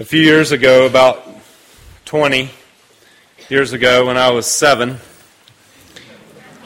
A 0.00 0.04
few 0.04 0.20
years 0.20 0.52
ago, 0.52 0.86
about 0.86 1.26
20 2.04 2.50
years 3.48 3.72
ago, 3.72 4.06
when 4.06 4.16
I 4.16 4.30
was 4.30 4.46
seven, 4.46 4.98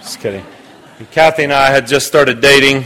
just 0.01 0.21
kidding, 0.21 0.45
Kathy 1.12 1.45
and 1.45 1.53
I 1.54 1.71
had 1.71 1.87
just 1.87 2.06
started 2.06 2.42
dating. 2.42 2.84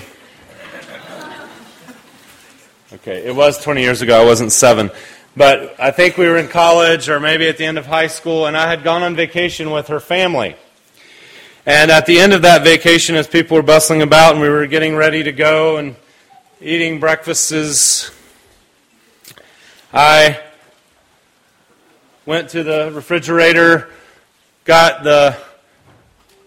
Okay, 2.93 3.27
it 3.27 3.35
was 3.35 3.61
20 3.61 3.81
years 3.81 4.03
ago, 4.03 4.23
I 4.23 4.25
wasn't 4.25 4.53
seven. 4.53 4.93
But 5.37 5.75
I 5.81 5.91
think 5.91 6.17
we 6.17 6.29
were 6.29 6.37
in 6.37 6.47
college 6.47 7.09
or 7.09 7.19
maybe 7.19 7.49
at 7.49 7.59
the 7.59 7.65
end 7.65 7.77
of 7.77 7.87
high 7.87 8.07
school, 8.07 8.47
and 8.47 8.57
I 8.57 8.71
had 8.71 8.85
gone 8.85 9.03
on 9.03 9.17
vacation 9.17 9.73
with 9.73 9.89
her 9.89 9.99
family. 9.99 10.55
And 11.67 11.91
at 11.91 12.07
the 12.07 12.21
end 12.21 12.33
of 12.33 12.43
that 12.43 12.63
vacation, 12.63 13.17
as 13.17 13.27
people 13.27 13.57
were 13.57 13.65
bustling 13.65 14.01
about 14.01 14.35
and 14.35 14.41
we 14.41 14.49
were 14.49 14.69
getting 14.69 14.95
ready 14.95 15.25
to 15.25 15.33
go 15.33 15.79
and 15.79 15.97
eating 16.61 17.01
breakfasts, 17.01 18.13
I 19.93 20.41
went 22.25 22.51
to 22.51 22.63
the 22.63 22.91
refrigerator, 22.93 23.89
got 24.65 25.05
the, 25.05 25.37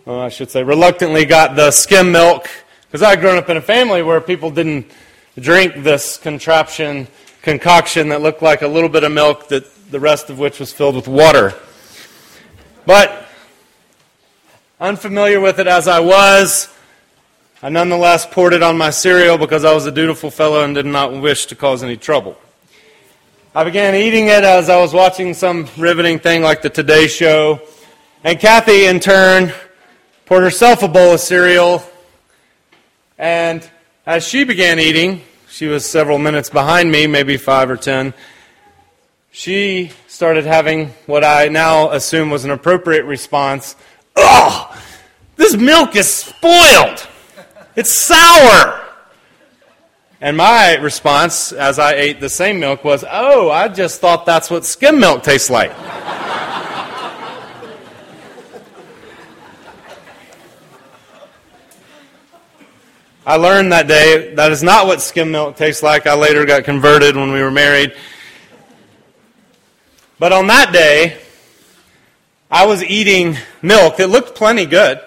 well, 0.06 0.20
I 0.20 0.30
should 0.30 0.52
say, 0.52 0.64
reluctantly 0.64 1.26
got 1.26 1.56
the 1.56 1.72
skim 1.72 2.12
milk, 2.12 2.50
because 2.88 3.02
I'd 3.02 3.22
grown 3.22 3.38
up 3.38 3.50
in 3.50 3.58
a 3.58 3.62
family 3.62 4.04
where 4.04 4.20
people 4.22 4.52
didn't 4.52 4.92
drink 5.40 5.84
this 5.84 6.18
contraption, 6.18 7.08
concoction 7.42 8.10
that 8.10 8.22
looked 8.22 8.42
like 8.42 8.62
a 8.62 8.68
little 8.68 8.90
bit 8.90 9.04
of 9.04 9.12
milk, 9.12 9.48
that 9.50 9.64
the 9.90 10.00
rest 10.00 10.30
of 10.30 10.38
which 10.38 10.60
was 10.60 10.74
filled 10.74 10.96
with 10.96 11.08
water. 11.08 11.54
But 12.86 13.28
Unfamiliar 14.82 15.42
with 15.42 15.60
it 15.60 15.68
as 15.68 15.90
I 15.90 16.00
was, 16.00 16.70
I 17.62 17.68
nonetheless 17.68 18.26
poured 18.26 18.54
it 18.54 18.64
on 18.64 18.78
my 18.78 18.92
cereal 18.92 19.38
because 19.38 19.66
I 19.66 19.74
was 19.74 19.86
a 19.86 19.92
dutiful 19.92 20.32
fellow 20.32 20.64
and 20.64 20.74
did 20.74 20.86
not 20.86 21.12
wish 21.12 21.48
to 21.48 21.56
cause 21.56 21.84
any 21.84 21.98
trouble. 21.98 22.38
I 23.60 23.66
began 23.66 23.94
eating 23.94 24.28
it 24.28 24.46
as 24.46 24.70
I 24.70 24.80
was 24.80 24.94
watching 24.94 25.34
some 25.34 25.68
riveting 25.76 26.20
thing 26.20 26.42
like 26.42 26.62
the 26.62 26.70
Today 26.70 27.08
Show. 27.08 27.60
And 28.24 28.40
Kathy, 28.40 28.86
in 28.86 29.02
turn, 29.02 29.52
poured 30.26 30.44
herself 30.44 30.82
a 30.82 30.88
bowl 30.88 31.16
of 31.16 31.20
cereal. 31.20 31.84
And 33.18 33.70
as 34.06 34.26
she 34.26 34.46
began 34.46 34.80
eating, 34.80 35.24
she 35.50 35.68
was 35.68 35.86
several 35.86 36.20
minutes 36.20 36.50
behind 36.50 36.90
me, 36.90 37.06
maybe 37.06 37.36
five 37.36 37.70
or 37.70 37.76
ten. 37.76 38.14
She 39.30 39.92
started 40.08 40.46
having 40.46 40.92
what 41.06 41.26
I 41.26 41.50
now 41.50 41.92
assume 41.92 42.30
was 42.30 42.46
an 42.46 42.52
appropriate 42.52 43.04
response 43.04 43.76
Ugh! 44.16 44.78
This 45.36 45.58
milk 45.58 45.98
is 45.98 46.08
spoiled. 46.08 47.06
It's 47.76 47.92
sour. 47.94 48.89
And 50.22 50.36
my 50.36 50.76
response 50.76 51.54
as 51.54 51.80
I 51.80 51.94
ate 51.94 52.20
the 52.20 52.30
same 52.30 52.60
milk 52.60 52.84
was, 52.84 53.06
Oh, 53.10 53.50
I 53.50 53.70
just 53.70 54.02
thought 54.02 54.26
that's 54.26 54.50
what 54.50 54.66
skim 54.66 55.00
milk 55.00 55.24
tastes 55.24 55.50
like. 55.50 55.72
I 63.26 63.36
learned 63.36 63.72
that 63.72 63.88
day 63.88 64.34
that 64.34 64.52
is 64.52 64.64
not 64.64 64.88
what 64.88 65.02
skim 65.02 65.32
milk 65.32 65.56
tastes 65.56 65.84
like. 65.84 66.08
I 66.08 66.16
later 66.16 66.46
got 66.46 66.64
converted 66.64 67.16
when 67.16 67.32
we 67.32 67.42
were 67.42 67.52
married. 67.52 67.94
But 70.18 70.34
on 70.34 70.48
that 70.48 70.74
day, 70.74 71.18
I 72.50 72.66
was 72.66 72.84
eating 72.84 73.38
milk. 73.62 74.00
It 74.00 74.08
looked 74.08 74.36
plenty 74.36 74.66
good, 74.66 75.00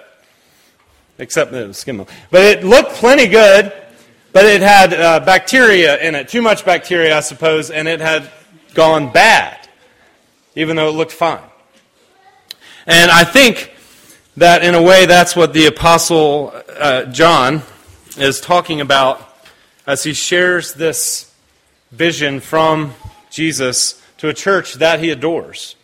except 1.19 1.53
it 1.53 1.67
was 1.67 1.79
skim 1.79 1.97
milk. 1.97 2.11
But 2.31 2.43
it 2.43 2.65
looked 2.65 2.93
plenty 2.93 3.27
good, 3.27 3.73
but 4.33 4.44
it 4.47 4.62
had 4.62 4.94
uh, 4.94 5.20
bacteria 5.20 5.98
in 6.00 6.14
it. 6.14 6.28
Too 6.28 6.42
much 6.42 6.64
bacteria, 6.64 7.16
I 7.16 7.20
suppose, 7.20 7.70
and 7.70 7.86
it 7.86 8.00
had 8.00 8.30
gone 8.75 9.12
bad, 9.12 9.69
even 10.55 10.77
though 10.77 10.88
it 10.88 10.92
looked 10.92 11.12
fine. 11.12 11.42
And 12.86 13.10
I 13.10 13.25
think 13.25 13.72
that 14.36 14.64
in 14.64 14.75
a 14.75 14.83
way 14.83 15.06
that's 15.06 15.36
what 15.36 15.53
the 15.53 15.66
Apostle 15.66 16.53
uh, 16.78 17.04
John 17.04 17.62
is 18.16 18.41
talking 18.41 18.81
about 18.81 19.28
as 19.87 20.03
he 20.04 20.15
shares 20.15 20.75
this 20.75 21.32
vision 21.91 22.41
from 22.41 22.94
Jesus 23.31 24.00
to 24.19 24.28
a 24.28 24.34
church 24.34 24.75
that 24.75 25.00
he 25.00 25.10
adores 25.10 25.76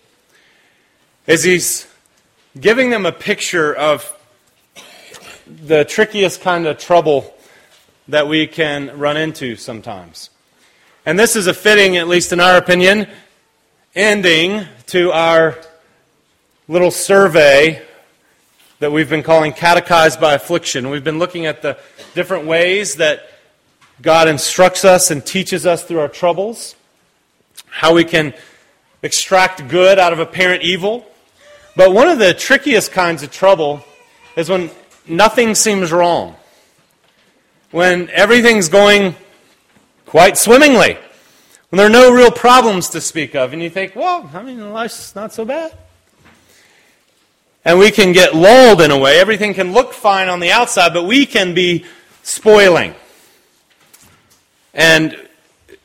is 1.27 1.45
he's 1.45 1.87
giving 2.59 2.91
them 2.91 3.05
a 3.05 3.13
picture 3.13 3.75
of 3.75 4.11
the 5.47 5.85
trickiest 5.85 6.41
kind 6.41 6.67
of 6.67 6.79
trouble 6.79 7.35
that 8.09 8.27
we 8.27 8.47
can 8.47 8.99
run 8.99 9.17
into 9.17 9.57
sometimes. 9.57 10.31
And 11.05 11.19
this 11.19 11.37
is 11.37 11.47
a 11.47 11.55
fitting, 11.55 11.97
at 11.97 12.09
least 12.09 12.33
in 12.33 12.41
our 12.41 12.57
opinion, 12.57 13.07
ending 13.95 14.67
to 14.87 15.13
our 15.13 15.59
little 16.69 16.91
survey 16.91 17.83
that 18.79 18.93
we've 18.93 19.11
been 19.11 19.23
calling 19.23 19.53
Catechized 19.53 20.21
by 20.21 20.35
Affliction. 20.35 20.91
We've 20.91 21.05
been 21.05 21.19
looking 21.19 21.47
at 21.47 21.63
the 21.63 21.79
different 22.15 22.47
ways 22.47 22.97
that 22.97 23.29
God 24.01 24.29
instructs 24.29 24.85
us 24.85 25.11
and 25.11 25.25
teaches 25.25 25.67
us 25.67 25.83
through 25.83 26.01
our 26.01 26.09
troubles, 26.09 26.77
how 27.67 27.95
we 27.95 28.05
can 28.05 28.35
extract 29.03 29.69
good 29.69 29.99
out 29.99 30.13
of 30.13 30.19
apparent 30.19 30.63
evil, 30.63 31.05
but 31.77 31.93
one 31.93 32.09
of 32.09 32.19
the 32.19 32.35
trickiest 32.35 32.93
kinds 32.93 33.23
of 33.23 33.31
trouble 33.31 33.85
is 34.37 34.49
when 34.49 34.71
nothing 35.07 35.55
seems 35.55 35.91
wrong, 35.91 36.37
when 37.71 38.09
everything's 38.11 38.69
going 38.69 39.15
quite 40.07 40.39
swimmingly, 40.39 40.97
when 41.69 41.77
there 41.77 41.87
are 41.87 41.91
no 41.91 42.13
real 42.13 42.31
problems 42.31 42.89
to 42.91 43.01
speak 43.01 43.35
of, 43.35 43.53
and 43.53 43.63
you 43.63 43.69
think, 43.69 43.95
well, 43.95 44.29
I 44.33 44.43
mean, 44.43 44.73
life's 44.73 45.15
not 45.15 45.33
so 45.33 45.45
bad. 45.45 45.77
And 47.65 47.79
we 47.79 47.91
can 47.91 48.13
get 48.13 48.35
lulled 48.35 48.81
in 48.81 48.91
a 48.91 48.99
way. 48.99 49.21
Everything 49.21 49.53
can 49.53 49.73
look 49.73 49.93
fine 49.93 50.29
on 50.29 50.41
the 50.41 50.51
outside, 50.51 50.95
but 50.95 51.05
we 51.05 51.27
can 51.27 51.53
be 51.53 51.85
spoiling. 52.23 52.95
And 54.73 55.29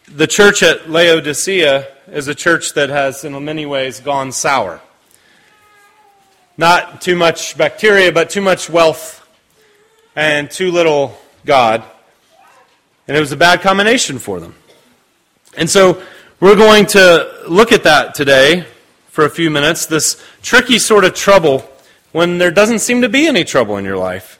the 0.07 0.27
church 0.27 0.63
at 0.63 0.89
Laodicea 0.89 1.87
is 2.07 2.29
a 2.29 2.35
church 2.35 2.73
that 2.75 2.89
has, 2.89 3.25
in 3.25 3.43
many 3.43 3.65
ways, 3.65 3.99
gone 3.99 4.31
sour. 4.31 4.79
Not 6.57 7.01
too 7.01 7.15
much 7.15 7.57
bacteria, 7.57 8.11
but 8.11 8.29
too 8.29 8.41
much 8.41 8.69
wealth 8.69 9.27
and 10.15 10.49
too 10.49 10.71
little 10.71 11.17
God. 11.45 11.83
And 13.07 13.17
it 13.17 13.19
was 13.19 13.31
a 13.31 13.37
bad 13.37 13.61
combination 13.61 14.19
for 14.19 14.39
them. 14.39 14.55
And 15.57 15.69
so 15.69 16.01
we're 16.39 16.55
going 16.55 16.85
to 16.87 17.43
look 17.47 17.71
at 17.71 17.83
that 17.83 18.15
today 18.15 18.65
for 19.07 19.25
a 19.25 19.29
few 19.29 19.51
minutes 19.51 19.85
this 19.85 20.21
tricky 20.41 20.79
sort 20.79 21.05
of 21.05 21.13
trouble 21.13 21.69
when 22.11 22.37
there 22.37 22.51
doesn't 22.51 22.79
seem 22.79 23.01
to 23.01 23.09
be 23.09 23.27
any 23.27 23.43
trouble 23.43 23.77
in 23.77 23.85
your 23.85 23.97
life. 23.97 24.39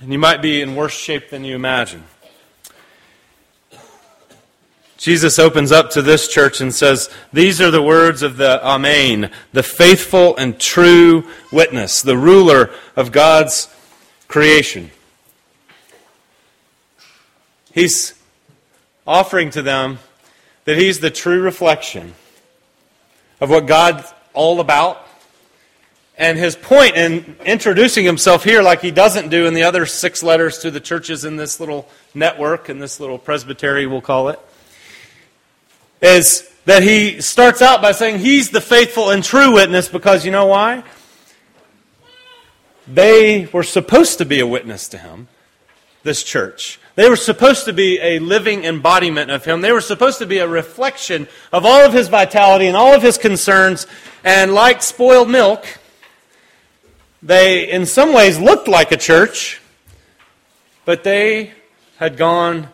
And 0.00 0.12
you 0.12 0.18
might 0.18 0.42
be 0.42 0.60
in 0.60 0.74
worse 0.74 0.92
shape 0.92 1.30
than 1.30 1.44
you 1.44 1.54
imagine. 1.54 2.04
Jesus 4.98 5.40
opens 5.40 5.72
up 5.72 5.90
to 5.90 6.02
this 6.02 6.28
church 6.28 6.60
and 6.60 6.72
says, 6.72 7.10
These 7.32 7.60
are 7.60 7.72
the 7.72 7.82
words 7.82 8.22
of 8.22 8.36
the 8.36 8.64
Amen, 8.64 9.32
the 9.52 9.64
faithful 9.64 10.36
and 10.36 10.60
true 10.60 11.28
witness, 11.50 12.02
the 12.02 12.16
ruler 12.16 12.70
of 12.94 13.10
God's 13.10 13.68
creation. 14.32 14.90
He's 17.70 18.14
offering 19.06 19.50
to 19.50 19.60
them 19.60 19.98
that 20.64 20.78
he's 20.78 21.00
the 21.00 21.10
true 21.10 21.42
reflection 21.42 22.14
of 23.42 23.50
what 23.50 23.66
God's 23.66 24.10
all 24.32 24.60
about. 24.60 25.06
And 26.16 26.38
his 26.38 26.56
point 26.56 26.96
in 26.96 27.36
introducing 27.44 28.06
himself 28.06 28.42
here, 28.42 28.62
like 28.62 28.80
he 28.80 28.90
doesn't 28.90 29.28
do 29.28 29.46
in 29.46 29.52
the 29.52 29.64
other 29.64 29.84
six 29.84 30.22
letters 30.22 30.60
to 30.60 30.70
the 30.70 30.80
churches 30.80 31.26
in 31.26 31.36
this 31.36 31.60
little 31.60 31.86
network, 32.14 32.70
in 32.70 32.78
this 32.78 33.00
little 33.00 33.18
presbytery, 33.18 33.86
we'll 33.86 34.00
call 34.00 34.28
it, 34.28 34.40
is 36.00 36.50
that 36.64 36.82
he 36.82 37.20
starts 37.20 37.60
out 37.60 37.82
by 37.82 37.92
saying 37.92 38.18
he's 38.20 38.48
the 38.48 38.62
faithful 38.62 39.10
and 39.10 39.22
true 39.22 39.52
witness 39.52 39.88
because 39.88 40.24
you 40.24 40.30
know 40.30 40.46
why? 40.46 40.84
They 42.92 43.46
were 43.46 43.62
supposed 43.62 44.18
to 44.18 44.26
be 44.26 44.40
a 44.40 44.46
witness 44.46 44.86
to 44.88 44.98
him, 44.98 45.28
this 46.02 46.22
church. 46.22 46.78
They 46.94 47.08
were 47.08 47.16
supposed 47.16 47.64
to 47.64 47.72
be 47.72 47.98
a 48.00 48.18
living 48.18 48.64
embodiment 48.64 49.30
of 49.30 49.46
him. 49.46 49.62
They 49.62 49.72
were 49.72 49.80
supposed 49.80 50.18
to 50.18 50.26
be 50.26 50.38
a 50.38 50.46
reflection 50.46 51.26
of 51.54 51.64
all 51.64 51.86
of 51.86 51.94
his 51.94 52.08
vitality 52.08 52.66
and 52.66 52.76
all 52.76 52.92
of 52.92 53.00
his 53.00 53.16
concerns. 53.16 53.86
And 54.24 54.52
like 54.52 54.82
spoiled 54.82 55.30
milk, 55.30 55.64
they 57.22 57.70
in 57.70 57.86
some 57.86 58.12
ways 58.12 58.38
looked 58.38 58.68
like 58.68 58.92
a 58.92 58.98
church, 58.98 59.62
but 60.84 61.02
they 61.02 61.54
had 61.96 62.18
gone 62.18 62.68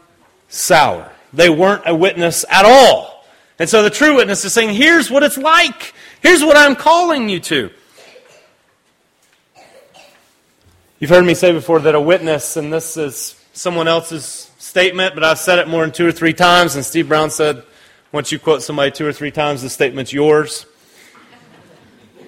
sour. 0.49 1.13
They 1.33 1.49
weren't 1.49 1.85
a 1.87 1.95
witness 1.95 2.45
at 2.51 2.65
all. 2.65 3.25
And 3.61 3.69
so 3.69 3.85
the 3.85 3.91
true 3.91 4.17
witness 4.17 4.45
is 4.45 4.53
saying, 4.53 4.75
here's 4.75 5.13
what 5.13 5.23
it's 5.23 5.39
like. 5.39 5.95
Here's 6.23 6.43
what 6.43 6.57
I'm 6.57 6.75
calling 6.75 7.29
you 7.29 7.39
to. 7.41 7.71
You've 11.01 11.11
heard 11.11 11.25
me 11.25 11.35
say 11.35 11.53
before 11.53 11.79
that 11.79 11.95
a 11.95 12.01
witness, 12.01 12.57
and 12.57 12.73
this 12.73 12.97
is 12.97 13.41
someone 13.53 13.87
else's 13.87 14.51
statement, 14.59 15.15
but 15.15 15.23
I've 15.23 15.39
said 15.39 15.61
it 15.61 15.69
more 15.69 15.83
than 15.83 15.93
two 15.93 16.05
or 16.05 16.11
three 16.11 16.33
times, 16.33 16.75
and 16.75 16.85
Steve 16.85 17.07
Brown 17.07 17.31
said 17.31 17.63
Once 18.11 18.33
you 18.33 18.41
quote 18.41 18.65
somebody 18.65 18.91
two 18.91 19.07
or 19.07 19.13
three 19.13 19.31
times, 19.31 19.63
the 19.63 19.71
statement's 19.71 20.13
yours. 20.13 20.67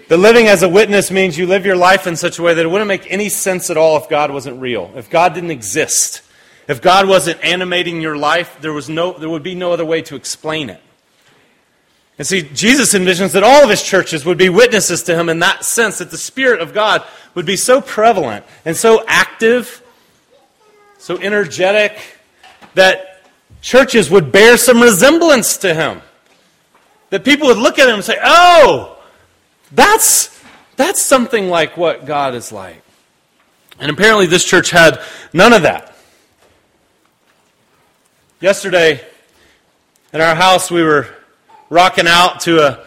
The 0.06 0.17
living 0.17 0.46
as 0.46 0.62
a 0.62 0.69
witness 0.69 1.11
means 1.11 1.37
you 1.37 1.49
live 1.49 1.67
your 1.67 1.75
life 1.75 2.06
in 2.06 2.14
such 2.14 2.38
a 2.38 2.43
way 2.43 2.55
that 2.55 2.64
it 2.64 2.69
wouldn't 2.69 2.87
make 2.87 3.11
any 3.11 3.28
sense 3.28 3.70
at 3.70 3.76
all 3.76 3.96
if 3.96 4.08
God 4.08 4.31
wasn't 4.31 4.61
real, 4.61 4.93
if 4.94 5.11
God 5.11 5.34
didn't 5.34 5.50
exist. 5.50 6.23
If 6.69 6.81
God 6.81 7.08
wasn't 7.08 7.43
animating 7.43 8.00
your 8.00 8.16
life, 8.16 8.58
there, 8.61 8.73
was 8.73 8.88
no, 8.88 9.19
there 9.19 9.28
would 9.28 9.43
be 9.43 9.56
no 9.56 9.73
other 9.73 9.84
way 9.84 10.02
to 10.02 10.14
explain 10.14 10.70
it. 10.70 10.81
And 12.20 12.26
see, 12.26 12.43
Jesus 12.43 12.93
envisions 12.93 13.32
that 13.32 13.43
all 13.43 13.64
of 13.64 13.70
his 13.70 13.82
churches 13.82 14.26
would 14.26 14.37
be 14.37 14.50
witnesses 14.50 15.05
to 15.05 15.19
him 15.19 15.31
in 15.31 15.38
that 15.38 15.64
sense, 15.64 16.00
that 16.00 16.11
the 16.11 16.19
Spirit 16.19 16.61
of 16.61 16.75
God 16.75 17.02
would 17.34 17.46
be 17.46 17.56
so 17.56 17.81
prevalent 17.81 18.44
and 18.67 18.76
so 18.76 19.02
active, 19.08 19.82
so 20.99 21.17
energetic, 21.17 21.96
that 22.75 23.22
churches 23.62 24.11
would 24.11 24.31
bear 24.32 24.58
some 24.58 24.82
resemblance 24.82 25.56
to 25.56 25.72
him. 25.72 26.02
That 27.08 27.25
people 27.25 27.46
would 27.46 27.56
look 27.56 27.78
at 27.78 27.88
him 27.88 27.94
and 27.94 28.05
say, 28.05 28.19
oh, 28.23 28.99
that's, 29.73 30.38
that's 30.76 31.02
something 31.02 31.49
like 31.49 31.78
what 31.78 32.05
God 32.05 32.34
is 32.34 32.52
like. 32.52 32.82
And 33.78 33.90
apparently, 33.90 34.26
this 34.26 34.44
church 34.44 34.69
had 34.69 35.00
none 35.32 35.55
of 35.55 35.62
that. 35.62 35.96
Yesterday, 38.43 39.00
in 40.12 40.20
our 40.20 40.34
house, 40.34 40.70
we 40.70 40.82
were 40.82 41.08
rocking 41.70 42.08
out 42.08 42.40
to 42.40 42.61
a 42.67 42.84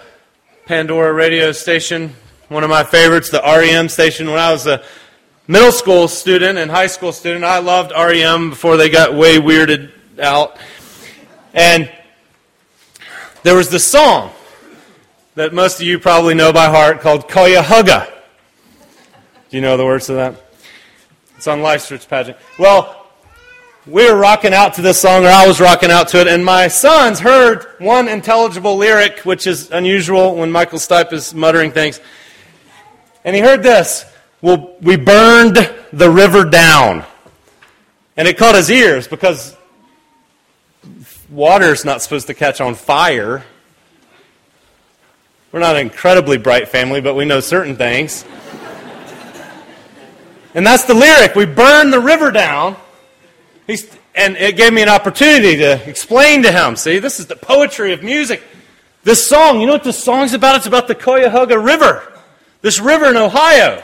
Pandora 0.65 1.13
radio 1.13 1.53
station, 1.53 2.13
one 2.50 2.65
of 2.65 2.69
my 2.69 2.83
favorites, 2.83 3.30
the 3.30 3.41
REM 3.41 3.88
station. 3.88 4.30
When 4.30 4.39
I 4.39 4.51
was 4.51 4.68
a 4.68 4.83
middle 5.47 5.71
school 5.71 6.09
student 6.09 6.59
and 6.59 6.69
high 6.69 6.88
school 6.88 7.13
student, 7.13 7.45
I 7.45 7.59
loved 7.59 7.91
REM 7.91 8.50
before 8.50 8.75
they 8.75 8.89
got 8.89 9.13
way 9.13 9.38
weirded 9.38 9.91
out. 10.21 10.57
And 11.53 11.89
there 13.44 13.56
was 13.56 13.69
this 13.69 13.89
song 13.89 14.31
that 15.36 15.53
most 15.53 15.79
of 15.79 15.88
you 15.88 15.97
probably 15.97 16.33
know 16.33 16.51
by 16.51 16.65
heart 16.65 17.00
called 17.00 17.29
Cuyahoga. 17.29 18.12
Do 19.50 19.57
you 19.57 19.62
know 19.62 19.77
the 19.77 19.86
words 19.86 20.07
to 20.07 20.13
that? 20.13 20.36
It's 21.38 21.47
on 21.47 21.62
Life's 21.62 21.89
Rich 21.89 22.09
Pageant. 22.09 22.38
Well, 22.59 23.02
we 23.85 24.09
were 24.09 24.18
rocking 24.18 24.53
out 24.53 24.75
to 24.75 24.81
this 24.81 25.00
song, 25.00 25.25
or 25.25 25.30
I 25.30 25.45
was 25.45 25.59
rocking 25.59 25.91
out 25.91 26.07
to 26.09 26.21
it, 26.21 26.27
and 26.27 26.45
my 26.45 26.69
sons 26.69 27.19
heard 27.19 27.65
one 27.80 28.07
intelligible 28.07 28.77
lyric, 28.77 29.19
which 29.19 29.45
is 29.45 29.71
unusual 29.71 30.35
when 30.35 30.51
Michael 30.51 30.80
Stipe 30.80 31.12
is 31.12 31.33
muttering 31.33 31.71
things. 31.71 32.00
And 33.25 33.35
he 33.35 33.41
heard 33.41 33.62
this 33.62 34.06
well, 34.41 34.75
We 34.81 34.95
burned 34.95 35.57
the 35.91 36.09
river 36.09 36.45
down. 36.45 37.06
And 38.15 38.27
it 38.27 38.38
caught 38.38 38.56
his 38.56 38.69
ears 38.69 39.07
because 39.07 39.56
water's 41.29 41.83
not 41.83 42.01
supposed 42.01 42.27
to 42.27 42.33
catch 42.33 42.62
on 42.62 42.75
fire. 42.75 43.44
We're 45.51 45.59
not 45.59 45.75
an 45.75 45.81
incredibly 45.81 46.38
bright 46.38 46.69
family, 46.69 47.01
but 47.01 47.15
we 47.15 47.25
know 47.25 47.39
certain 47.41 47.75
things. 47.75 48.24
and 50.53 50.65
that's 50.65 50.86
the 50.86 50.94
lyric. 50.94 51.36
We 51.36 51.45
burned 51.45 51.91
the 51.91 52.00
river 52.00 52.31
down. 52.31 52.77
He's, 53.68 53.89
and 54.13 54.36
it 54.36 54.57
gave 54.57 54.74
me 54.74 54.81
an 54.81 54.89
opportunity 54.89 55.57
to 55.57 55.89
explain 55.89 56.44
to 56.44 56.51
him. 56.51 56.75
See, 56.75 57.00
this 57.00 57.19
is 57.19 57.27
the 57.27 57.36
poetry 57.36 57.94
of 57.94 58.04
music. 58.04 58.44
This 59.04 59.25
song, 59.27 59.60
you 59.60 59.68
know 59.68 59.74
what 59.74 59.83
this 59.83 60.01
song's 60.01 60.33
about? 60.33 60.57
It's 60.57 60.65
about 60.65 60.88
the 60.88 60.95
Cuyahoga 60.95 61.60
River, 61.60 62.13
this 62.62 62.80
river 62.80 63.06
in 63.07 63.18
Ohio. 63.18 63.83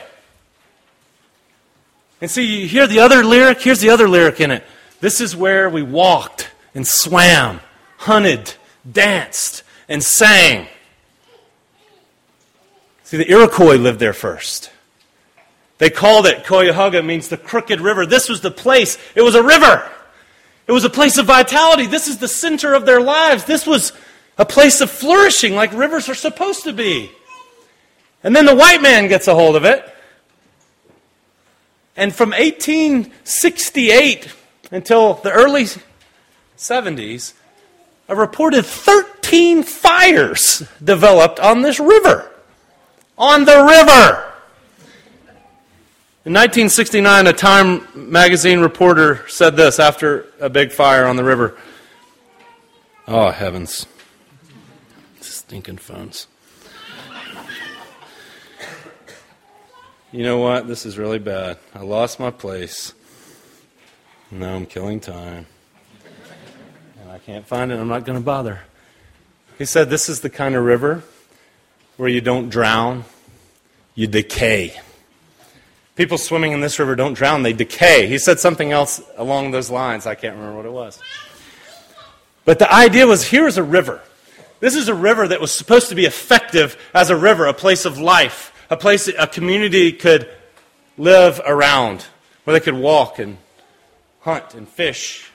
And 2.22 2.30
see, 2.30 2.62
you 2.62 2.68
hear 2.68 2.88
the 2.88 3.00
other 3.00 3.24
lyric? 3.24 3.62
Here's 3.62 3.80
the 3.80 3.90
other 3.90 4.08
lyric 4.08 4.42
in 4.42 4.52
it. 4.52 4.64
This 5.00 5.22
is 5.22 5.36
where 5.36 5.70
we 5.70 5.82
walked 5.82 6.52
and 6.76 6.86
swam, 6.86 7.62
hunted, 7.98 8.54
danced, 8.90 9.64
and 9.88 10.04
sang. 10.04 10.68
See, 13.04 13.18
the 13.18 13.30
Iroquois 13.32 13.76
lived 13.76 14.00
there 14.00 14.14
first. 14.14 14.72
They 15.80 15.90
called 15.90 16.28
it 16.28 16.46
Cuyahoga, 16.46 17.02
means 17.02 17.30
the 17.30 17.38
crooked 17.38 17.82
river. 17.82 18.06
This 18.06 18.30
was 18.30 18.42
the 18.42 18.52
place. 18.52 19.00
It 19.16 19.22
was 19.22 19.34
a 19.34 19.42
river. 19.42 19.90
It 20.68 20.74
was 20.74 20.84
a 20.84 20.90
place 20.90 21.18
of 21.18 21.26
vitality. 21.26 21.88
This 21.88 22.08
is 22.08 22.20
the 22.20 22.28
center 22.28 22.76
of 22.76 22.86
their 22.86 23.02
lives. 23.02 23.46
This 23.46 23.66
was 23.66 23.94
a 24.38 24.46
place 24.46 24.82
of 24.82 24.92
flourishing 24.92 25.56
like 25.56 25.74
rivers 25.74 26.10
are 26.10 26.16
supposed 26.16 26.64
to 26.66 26.74
be. 26.74 27.10
And 28.24 28.36
then 28.36 28.46
the 28.46 28.56
white 28.56 28.82
man 28.82 29.08
gets 29.08 29.28
a 29.28 29.34
hold 29.34 29.56
of 29.56 29.64
it. 29.64 29.86
And 31.96 32.14
from 32.14 32.32
1868 32.32 34.36
until 34.72 35.14
the 35.16 35.32
early 35.32 35.66
70s, 36.58 37.34
a 38.10 38.16
reported 38.16 38.66
13 38.66 39.64
fires 39.64 40.64
developed 40.84 41.40
on 41.40 41.62
this 41.62 41.80
river. 41.80 42.30
On 43.18 43.46
the 43.46 43.64
river. 43.64 44.29
In 46.30 46.36
1969, 46.36 47.26
a 47.26 47.34
Time 47.34 47.88
magazine 47.96 48.60
reporter 48.60 49.28
said 49.28 49.56
this 49.56 49.80
after 49.80 50.28
a 50.40 50.48
big 50.48 50.72
fire 50.72 51.08
on 51.08 51.16
the 51.16 51.24
river. 51.24 51.58
Oh, 53.08 53.32
heavens. 53.32 53.88
Stinking 55.22 55.78
phones. 55.78 56.28
You 60.12 60.22
know 60.22 60.38
what? 60.38 60.68
This 60.68 60.86
is 60.86 61.00
really 61.00 61.18
bad. 61.18 61.58
I 61.74 61.82
lost 61.82 62.20
my 62.20 62.30
place. 62.30 62.94
Now 64.30 64.54
I'm 64.54 64.68
killing 64.68 65.00
time. 65.00 65.48
And 67.02 67.10
I 67.10 67.18
can't 67.18 67.48
find 67.48 67.72
it. 67.72 67.80
I'm 67.80 67.88
not 67.88 68.06
going 68.06 68.20
to 68.20 68.24
bother. 68.24 68.60
He 69.58 69.66
said, 69.66 69.90
This 69.90 70.08
is 70.08 70.22
the 70.22 70.30
kind 70.30 70.54
of 70.54 70.64
river 70.64 71.02
where 71.98 72.08
you 72.08 72.22
don't 72.22 72.50
drown, 72.50 73.06
you 73.96 74.06
decay. 74.06 74.80
People 76.00 76.18
swimming 76.18 76.54
in 76.54 76.62
this 76.62 76.80
river 76.80 76.96
don't 76.96 77.14
drown, 77.14 77.44
they 77.44 77.52
decay. 77.52 78.08
He 78.08 78.20
said 78.20 78.40
something 78.40 78.72
else 78.72 79.02
along 79.18 79.52
those 79.52 79.70
lines. 79.70 80.08
I 80.08 80.16
can't 80.16 80.34
remember 80.34 80.56
what 80.56 80.66
it 80.66 80.72
was. 80.72 80.98
But 82.46 82.58
the 82.58 82.74
idea 82.74 83.06
was 83.06 83.28
here's 83.28 83.58
a 83.58 83.64
river. 83.64 84.02
This 84.62 84.76
is 84.76 84.88
a 84.88 84.94
river 84.94 85.28
that 85.28 85.42
was 85.42 85.52
supposed 85.52 85.90
to 85.90 85.96
be 85.96 86.06
effective 86.06 86.78
as 86.94 87.10
a 87.10 87.18
river, 87.18 87.48
a 87.48 87.54
place 87.54 87.84
of 87.84 87.98
life, 87.98 88.54
a 88.70 88.78
place 88.78 89.10
a 89.10 89.28
community 89.28 89.92
could 89.92 90.30
live 90.98 91.42
around, 91.46 92.06
where 92.46 92.58
they 92.58 92.64
could 92.64 92.76
walk 92.76 93.20
and 93.20 93.38
hunt 94.22 94.54
and 94.54 94.70
fish 94.70 95.30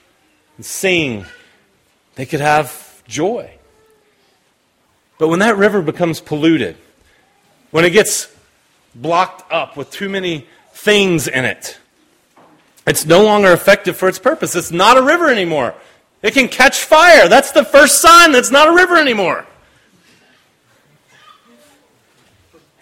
and 0.56 0.64
sing. 0.64 1.26
They 2.14 2.24
could 2.24 2.40
have 2.40 3.02
joy. 3.06 3.50
But 5.18 5.28
when 5.28 5.40
that 5.40 5.58
river 5.58 5.82
becomes 5.82 6.22
polluted, 6.22 6.78
when 7.70 7.84
it 7.84 7.90
gets 7.90 8.33
blocked 8.94 9.50
up 9.52 9.76
with 9.76 9.90
too 9.90 10.08
many 10.08 10.46
things 10.72 11.28
in 11.28 11.44
it. 11.44 11.78
It's 12.86 13.06
no 13.06 13.24
longer 13.24 13.52
effective 13.52 13.96
for 13.96 14.08
its 14.08 14.18
purpose. 14.18 14.54
It's 14.54 14.70
not 14.70 14.96
a 14.96 15.02
river 15.02 15.28
anymore. 15.28 15.74
It 16.22 16.34
can 16.34 16.48
catch 16.48 16.80
fire. 16.80 17.28
That's 17.28 17.52
the 17.52 17.64
first 17.64 18.00
sign 18.00 18.32
that 18.32 18.38
it's 18.38 18.50
not 18.50 18.68
a 18.68 18.72
river 18.72 18.96
anymore. 18.96 19.46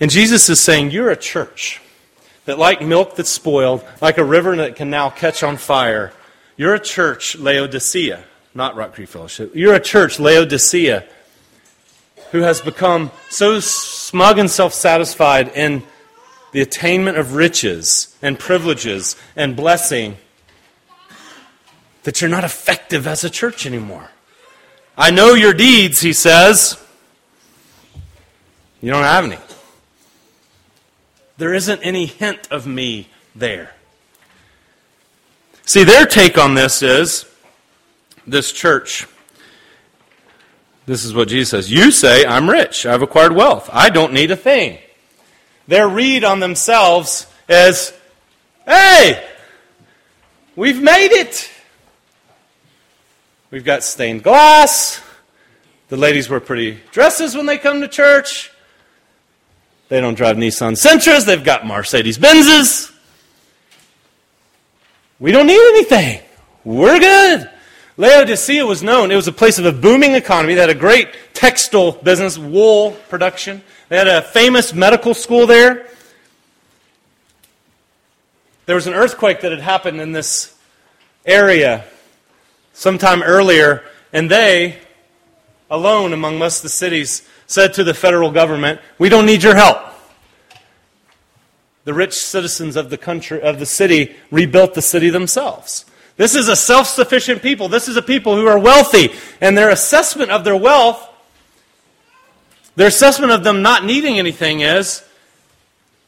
And 0.01 0.11
Jesus 0.11 0.49
is 0.49 0.61
saying, 0.61 0.91
You're 0.91 1.11
a 1.11 1.17
church 1.17 1.81
that, 2.45 2.59
like 2.59 2.83
milk 2.83 3.15
that's 3.15 3.31
spoiled, 3.31 3.85
like 4.01 4.19
a 4.19 4.25
river 4.25 4.57
that 4.57 4.75
can 4.75 4.91
now 4.91 5.11
catch 5.11 5.43
on 5.43 5.57
fire, 5.57 6.13
you're 6.57 6.75
a 6.75 6.81
church, 6.81 7.37
Laodicea, 7.37 8.25
not 8.55 8.77
Rock 8.77 8.95
Creek 8.95 9.09
Fellowship. 9.09 9.55
You're 9.55 9.75
a 9.75 9.81
church, 9.81 10.21
Laodicea, 10.21 11.05
who 12.33 12.41
has 12.41 12.61
become 12.61 13.11
so 13.31 13.61
smug 13.61 14.39
and 14.39 14.51
self 14.51 14.75
satisfied 14.75 15.49
in 15.55 15.83
the 16.53 16.61
attainment 16.61 17.17
of 17.17 17.35
riches 17.35 18.17
and 18.23 18.39
privileges 18.39 19.17
and 19.35 19.57
blessing 19.57 20.17
that 22.05 22.21
you're 22.21 22.31
not 22.31 22.45
effective 22.45 23.07
as 23.07 23.25
a 23.25 23.31
church 23.31 23.67
anymore. 23.67 24.11
I 24.97 25.11
know 25.11 25.35
your 25.35 25.55
deeds, 25.55 26.01
he 26.01 26.13
says. 26.13 26.79
You 28.81 28.91
don't 28.91 29.03
have 29.03 29.25
any. 29.25 29.39
There 31.39 31.55
isn't 31.55 31.81
any 31.83 32.07
hint 32.07 32.49
of 32.51 32.67
me 32.67 33.09
there. 33.35 33.75
See, 35.65 35.85
their 35.85 36.05
take 36.05 36.37
on 36.37 36.55
this 36.55 36.83
is 36.83 37.25
this 38.27 38.53
church. 38.53 39.07
This 40.85 41.05
is 41.05 41.15
what 41.15 41.29
Jesus 41.29 41.51
says. 41.51 41.73
You 41.73 41.91
say, 41.91 42.27
I'm 42.27 42.51
rich. 42.51 42.85
I've 42.85 43.03
acquired 43.03 43.33
wealth. 43.33 43.71
I 43.73 43.89
don't 43.89 44.13
need 44.13 44.31
a 44.31 44.37
thing 44.37 44.79
their 45.73 45.89
read 45.89 46.23
on 46.23 46.39
themselves 46.39 47.27
is, 47.49 47.95
hey, 48.67 49.27
we've 50.55 50.83
made 50.83 51.13
it. 51.13 51.51
We've 53.51 53.65
got 53.65 53.83
stained 53.83 54.23
glass. 54.23 55.01
The 55.89 55.97
ladies 55.97 56.29
wear 56.29 56.41
pretty 56.41 56.79
dresses 56.91 57.35
when 57.35 57.47
they 57.47 57.57
come 57.57 57.81
to 57.81 57.89
church. 57.89 58.51
They 59.89 59.99
don't 59.99 60.15
drive 60.15 60.37
Nissan 60.37 60.77
Sentras. 60.77 61.25
They've 61.25 61.43
got 61.43 61.67
Mercedes 61.67 62.19
Benzes. 62.19 62.93
We 65.19 65.33
don't 65.33 65.47
need 65.47 65.55
anything. 65.55 66.21
We're 66.65 67.01
good. 67.01 67.49
Laodicea 67.97 68.65
was 68.65 68.83
known. 68.83 69.11
It 69.11 69.17
was 69.17 69.29
a 69.29 69.33
place 69.33 69.59
of 69.59 69.67
a 69.67 69.73
booming 69.73 70.13
economy. 70.13 70.55
They 70.55 70.61
had 70.61 70.71
a 70.71 70.75
great 70.75 71.09
textile 71.35 71.93
business, 71.93 72.39
wool 72.39 72.93
production. 73.09 73.63
They 73.89 73.99
had 73.99 74.09
a 74.09 74.23
famous 74.23 74.73
medical 74.73 75.13
school 75.13 75.47
there. 75.47 75.87
There 78.65 78.75
was 78.75 78.87
an 78.87 78.95
earthquake 78.95 79.41
that 79.43 79.51
had 79.51 79.61
happened 79.61 80.01
in 80.01 80.13
this 80.13 80.57
area 81.27 81.85
sometime 82.73 83.23
earlier, 83.23 83.83
and 84.13 84.31
they, 84.31 84.79
alone 85.71 86.13
among 86.13 86.39
most 86.39 86.59
of 86.59 86.63
the 86.63 86.69
cities, 86.71 87.29
said 87.47 87.75
to 87.75 87.85
the 87.85 87.93
federal 87.93 88.31
government, 88.31 88.81
We 88.99 89.11
don't 89.11 89.27
need 89.27 89.43
your 89.43 89.55
help. 89.55 89.79
The 91.85 91.93
rich 91.93 92.15
citizens 92.15 92.77
of 92.77 92.91
the 92.91 92.97
country 92.97 93.43
of 93.43 93.59
the 93.59 93.67
city 93.67 94.15
rebuilt 94.31 94.75
the 94.75 94.83
city 94.83 95.11
themselves. 95.11 95.85
This 96.17 96.35
is 96.35 96.49
a 96.49 96.57
self-sufficient 96.57 97.43
people. 97.43 97.69
This 97.69 97.89
is 97.89 97.97
a 97.97 98.03
people 98.03 98.37
who 98.37 98.47
are 98.47 98.59
wealthy, 98.59 99.13
and 99.41 99.57
their 99.57 99.71
assessment 99.71 100.31
of 100.31 100.45
their 100.45 100.57
wealth, 100.57 101.09
their 102.77 102.89
assessment 102.89 103.33
of 103.33 103.45
them 103.45 103.63
not 103.63 103.85
needing 103.85 104.19
anything 104.19 104.61
is, 104.61 105.05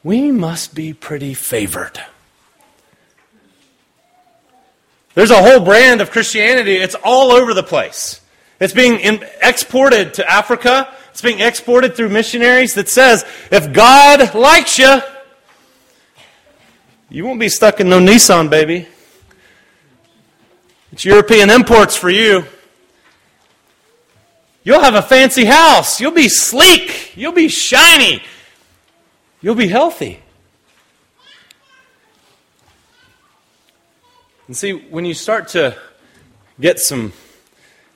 we 0.02 0.30
must 0.30 0.74
be 0.74 0.92
pretty 0.92 1.34
favored. 1.34 2.00
There's 5.14 5.30
a 5.30 5.42
whole 5.42 5.60
brand 5.60 6.00
of 6.00 6.10
Christianity. 6.10 6.74
It's 6.74 6.96
all 7.04 7.30
over 7.30 7.54
the 7.54 7.62
place. 7.62 8.20
It's 8.60 8.74
being 8.74 8.98
exported 9.42 10.14
to 10.14 10.30
Africa. 10.30 10.92
It's 11.10 11.22
being 11.22 11.40
exported 11.40 11.94
through 11.94 12.08
missionaries 12.08 12.74
that 12.74 12.88
says, 12.88 13.24
if 13.50 13.72
God 13.72 14.34
likes 14.34 14.78
you, 14.78 15.00
you 17.08 17.24
won't 17.24 17.38
be 17.38 17.48
stuck 17.48 17.80
in 17.80 17.88
no 17.88 18.00
Nissan, 18.00 18.50
baby. 18.50 18.88
It's 20.94 21.04
European 21.04 21.50
imports 21.50 21.96
for 21.96 22.08
you. 22.08 22.44
You'll 24.62 24.78
have 24.78 24.94
a 24.94 25.02
fancy 25.02 25.44
house. 25.44 26.00
You'll 26.00 26.12
be 26.12 26.28
sleek. 26.28 27.16
You'll 27.16 27.32
be 27.32 27.48
shiny. 27.48 28.22
You'll 29.40 29.56
be 29.56 29.66
healthy. 29.66 30.20
And 34.46 34.56
see, 34.56 34.70
when 34.70 35.04
you 35.04 35.14
start 35.14 35.48
to 35.48 35.76
get 36.60 36.78
some 36.78 37.12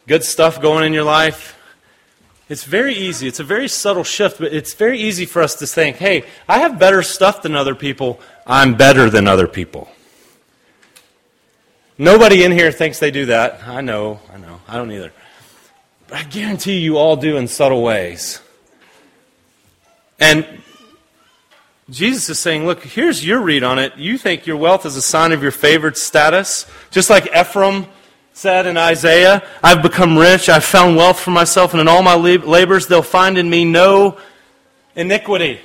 good 0.08 0.24
stuff 0.24 0.60
going 0.60 0.84
in 0.84 0.92
your 0.92 1.04
life, 1.04 1.56
it's 2.48 2.64
very 2.64 2.96
easy. 2.96 3.28
It's 3.28 3.38
a 3.38 3.44
very 3.44 3.68
subtle 3.68 4.02
shift, 4.02 4.40
but 4.40 4.52
it's 4.52 4.74
very 4.74 4.98
easy 4.98 5.24
for 5.24 5.40
us 5.40 5.54
to 5.60 5.68
think, 5.68 5.98
hey, 5.98 6.24
I 6.48 6.58
have 6.58 6.80
better 6.80 7.04
stuff 7.04 7.42
than 7.42 7.54
other 7.54 7.76
people. 7.76 8.18
I'm 8.44 8.74
better 8.74 9.08
than 9.08 9.28
other 9.28 9.46
people. 9.46 9.88
Nobody 11.98 12.44
in 12.44 12.52
here 12.52 12.70
thinks 12.70 13.00
they 13.00 13.10
do 13.10 13.26
that. 13.26 13.66
I 13.66 13.80
know, 13.80 14.20
I 14.32 14.38
know. 14.38 14.60
I 14.68 14.76
don't 14.76 14.92
either. 14.92 15.12
But 16.06 16.18
I 16.18 16.22
guarantee 16.22 16.78
you 16.78 16.96
all 16.96 17.16
do 17.16 17.36
in 17.36 17.48
subtle 17.48 17.82
ways. 17.82 18.40
And 20.20 20.46
Jesus 21.90 22.28
is 22.28 22.38
saying, 22.38 22.66
look, 22.66 22.84
here's 22.84 23.24
your 23.24 23.40
read 23.40 23.64
on 23.64 23.78
it. 23.78 23.96
You 23.96 24.16
think 24.16 24.46
your 24.46 24.56
wealth 24.56 24.86
is 24.86 24.96
a 24.96 25.02
sign 25.02 25.32
of 25.32 25.42
your 25.42 25.50
favored 25.50 25.96
status, 25.96 26.66
just 26.90 27.10
like 27.10 27.34
Ephraim 27.36 27.86
said 28.32 28.66
in 28.66 28.76
Isaiah, 28.76 29.44
I've 29.64 29.82
become 29.82 30.16
rich, 30.16 30.48
I've 30.48 30.64
found 30.64 30.94
wealth 30.94 31.18
for 31.18 31.32
myself, 31.32 31.72
and 31.72 31.80
in 31.80 31.88
all 31.88 32.02
my 32.02 32.14
labors 32.14 32.86
they'll 32.86 33.02
find 33.02 33.36
in 33.36 33.50
me 33.50 33.64
no 33.64 34.16
iniquity. 34.94 35.58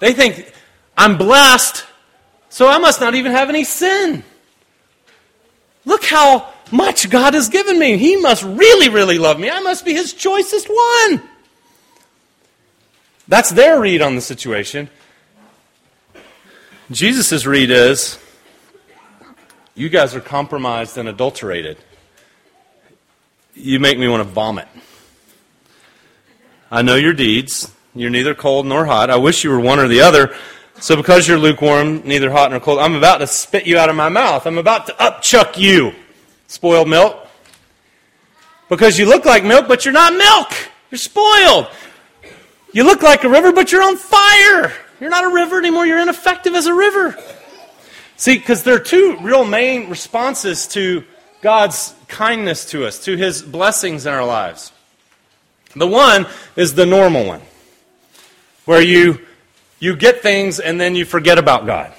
They 0.00 0.12
think, 0.12 0.52
I'm 0.98 1.16
blessed, 1.16 1.86
so 2.50 2.68
I 2.68 2.76
must 2.76 3.00
not 3.00 3.14
even 3.14 3.32
have 3.32 3.48
any 3.48 3.64
sin. 3.64 4.22
Look 5.84 6.04
how 6.04 6.52
much 6.70 7.10
God 7.10 7.34
has 7.34 7.48
given 7.48 7.78
me. 7.78 7.98
He 7.98 8.16
must 8.16 8.42
really, 8.42 8.88
really 8.88 9.18
love 9.18 9.38
me. 9.38 9.50
I 9.50 9.60
must 9.60 9.84
be 9.84 9.92
his 9.92 10.12
choicest 10.12 10.68
one. 10.68 11.22
That's 13.28 13.50
their 13.50 13.80
read 13.80 14.02
on 14.02 14.14
the 14.14 14.20
situation. 14.20 14.88
Jesus' 16.90 17.46
read 17.46 17.70
is 17.70 18.18
you 19.74 19.88
guys 19.88 20.14
are 20.14 20.20
compromised 20.20 20.98
and 20.98 21.08
adulterated. 21.08 21.78
You 23.54 23.80
make 23.80 23.98
me 23.98 24.08
want 24.08 24.22
to 24.22 24.28
vomit. 24.28 24.68
I 26.70 26.82
know 26.82 26.96
your 26.96 27.12
deeds. 27.12 27.70
You're 27.94 28.10
neither 28.10 28.34
cold 28.34 28.66
nor 28.66 28.84
hot. 28.84 29.08
I 29.10 29.16
wish 29.16 29.44
you 29.44 29.50
were 29.50 29.60
one 29.60 29.78
or 29.78 29.88
the 29.88 30.00
other. 30.00 30.34
So, 30.84 30.96
because 30.96 31.26
you're 31.26 31.38
lukewarm, 31.38 32.02
neither 32.04 32.30
hot 32.30 32.50
nor 32.50 32.60
cold, 32.60 32.78
I'm 32.78 32.94
about 32.94 33.16
to 33.16 33.26
spit 33.26 33.66
you 33.66 33.78
out 33.78 33.88
of 33.88 33.96
my 33.96 34.10
mouth. 34.10 34.46
I'm 34.46 34.58
about 34.58 34.84
to 34.88 34.92
upchuck 34.92 35.56
you, 35.56 35.94
spoiled 36.46 36.90
milk. 36.90 37.26
Because 38.68 38.98
you 38.98 39.06
look 39.06 39.24
like 39.24 39.44
milk, 39.44 39.66
but 39.66 39.86
you're 39.86 39.94
not 39.94 40.12
milk. 40.12 40.52
You're 40.90 40.98
spoiled. 40.98 41.68
You 42.74 42.84
look 42.84 43.00
like 43.00 43.24
a 43.24 43.30
river, 43.30 43.50
but 43.50 43.72
you're 43.72 43.82
on 43.82 43.96
fire. 43.96 44.74
You're 45.00 45.08
not 45.08 45.24
a 45.24 45.34
river 45.34 45.58
anymore. 45.58 45.86
You're 45.86 46.00
ineffective 46.00 46.54
as 46.54 46.66
a 46.66 46.74
river. 46.74 47.16
See, 48.18 48.36
because 48.36 48.62
there 48.62 48.74
are 48.74 48.78
two 48.78 49.16
real 49.22 49.46
main 49.46 49.88
responses 49.88 50.66
to 50.66 51.02
God's 51.40 51.94
kindness 52.08 52.66
to 52.72 52.86
us, 52.86 53.02
to 53.06 53.16
his 53.16 53.40
blessings 53.40 54.04
in 54.04 54.12
our 54.12 54.26
lives. 54.26 54.70
The 55.74 55.86
one 55.86 56.26
is 56.56 56.74
the 56.74 56.84
normal 56.84 57.24
one, 57.24 57.40
where 58.66 58.82
you, 58.82 59.24
you 59.84 59.94
get 59.94 60.22
things 60.22 60.60
and 60.60 60.80
then 60.80 60.94
you 60.94 61.04
forget 61.04 61.36
about 61.36 61.66
God. 61.66 61.92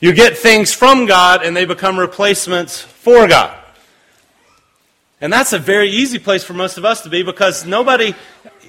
You 0.00 0.12
get 0.12 0.36
things 0.36 0.72
from 0.72 1.06
God 1.06 1.44
and 1.44 1.56
they 1.56 1.64
become 1.64 1.98
replacements 1.98 2.80
for 2.80 3.28
God. 3.28 3.56
And 5.20 5.32
that's 5.32 5.52
a 5.52 5.58
very 5.58 5.88
easy 5.88 6.18
place 6.18 6.42
for 6.42 6.52
most 6.52 6.78
of 6.78 6.84
us 6.84 7.02
to 7.02 7.08
be 7.08 7.22
because 7.22 7.64
nobody, 7.64 8.12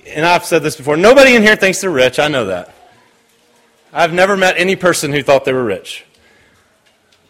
and 0.05 0.23
I've 0.23 0.45
said 0.45 0.61
this 0.61 0.75
before, 0.75 0.95
nobody 0.95 1.35
in 1.35 1.41
here 1.41 1.55
thinks 1.55 1.81
they're 1.81 1.89
rich. 1.89 2.19
I 2.19 2.27
know 2.27 2.45
that. 2.45 2.73
I've 3.91 4.13
never 4.13 4.37
met 4.37 4.53
any 4.57 4.75
person 4.75 5.11
who 5.11 5.23
thought 5.23 5.43
they 5.43 5.51
were 5.51 5.65
rich. 5.65 6.05